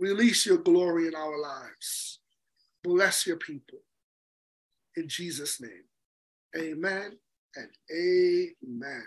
Release 0.00 0.46
your 0.46 0.56
glory 0.56 1.08
in 1.08 1.14
our 1.14 1.38
lives. 1.38 2.20
Bless 2.82 3.26
your 3.26 3.36
people. 3.36 3.80
In 4.96 5.08
Jesus' 5.08 5.60
name, 5.60 5.84
amen 6.56 7.18
and 7.56 7.68
amen. 7.94 9.04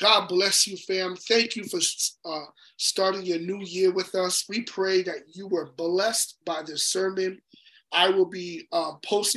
God 0.00 0.26
bless 0.26 0.66
you, 0.66 0.76
fam. 0.76 1.14
Thank 1.14 1.54
you 1.54 1.64
for 1.64 1.78
uh, 2.24 2.46
starting 2.78 3.24
your 3.24 3.38
new 3.38 3.60
year 3.64 3.92
with 3.92 4.14
us. 4.16 4.44
We 4.48 4.62
pray 4.62 5.02
that 5.04 5.20
you 5.32 5.46
were 5.46 5.70
blessed 5.76 6.38
by 6.44 6.62
this 6.66 6.88
sermon. 6.88 7.40
I 7.92 8.10
will 8.10 8.26
be 8.26 8.66
uh, 8.72 8.94
posting. 9.04 9.30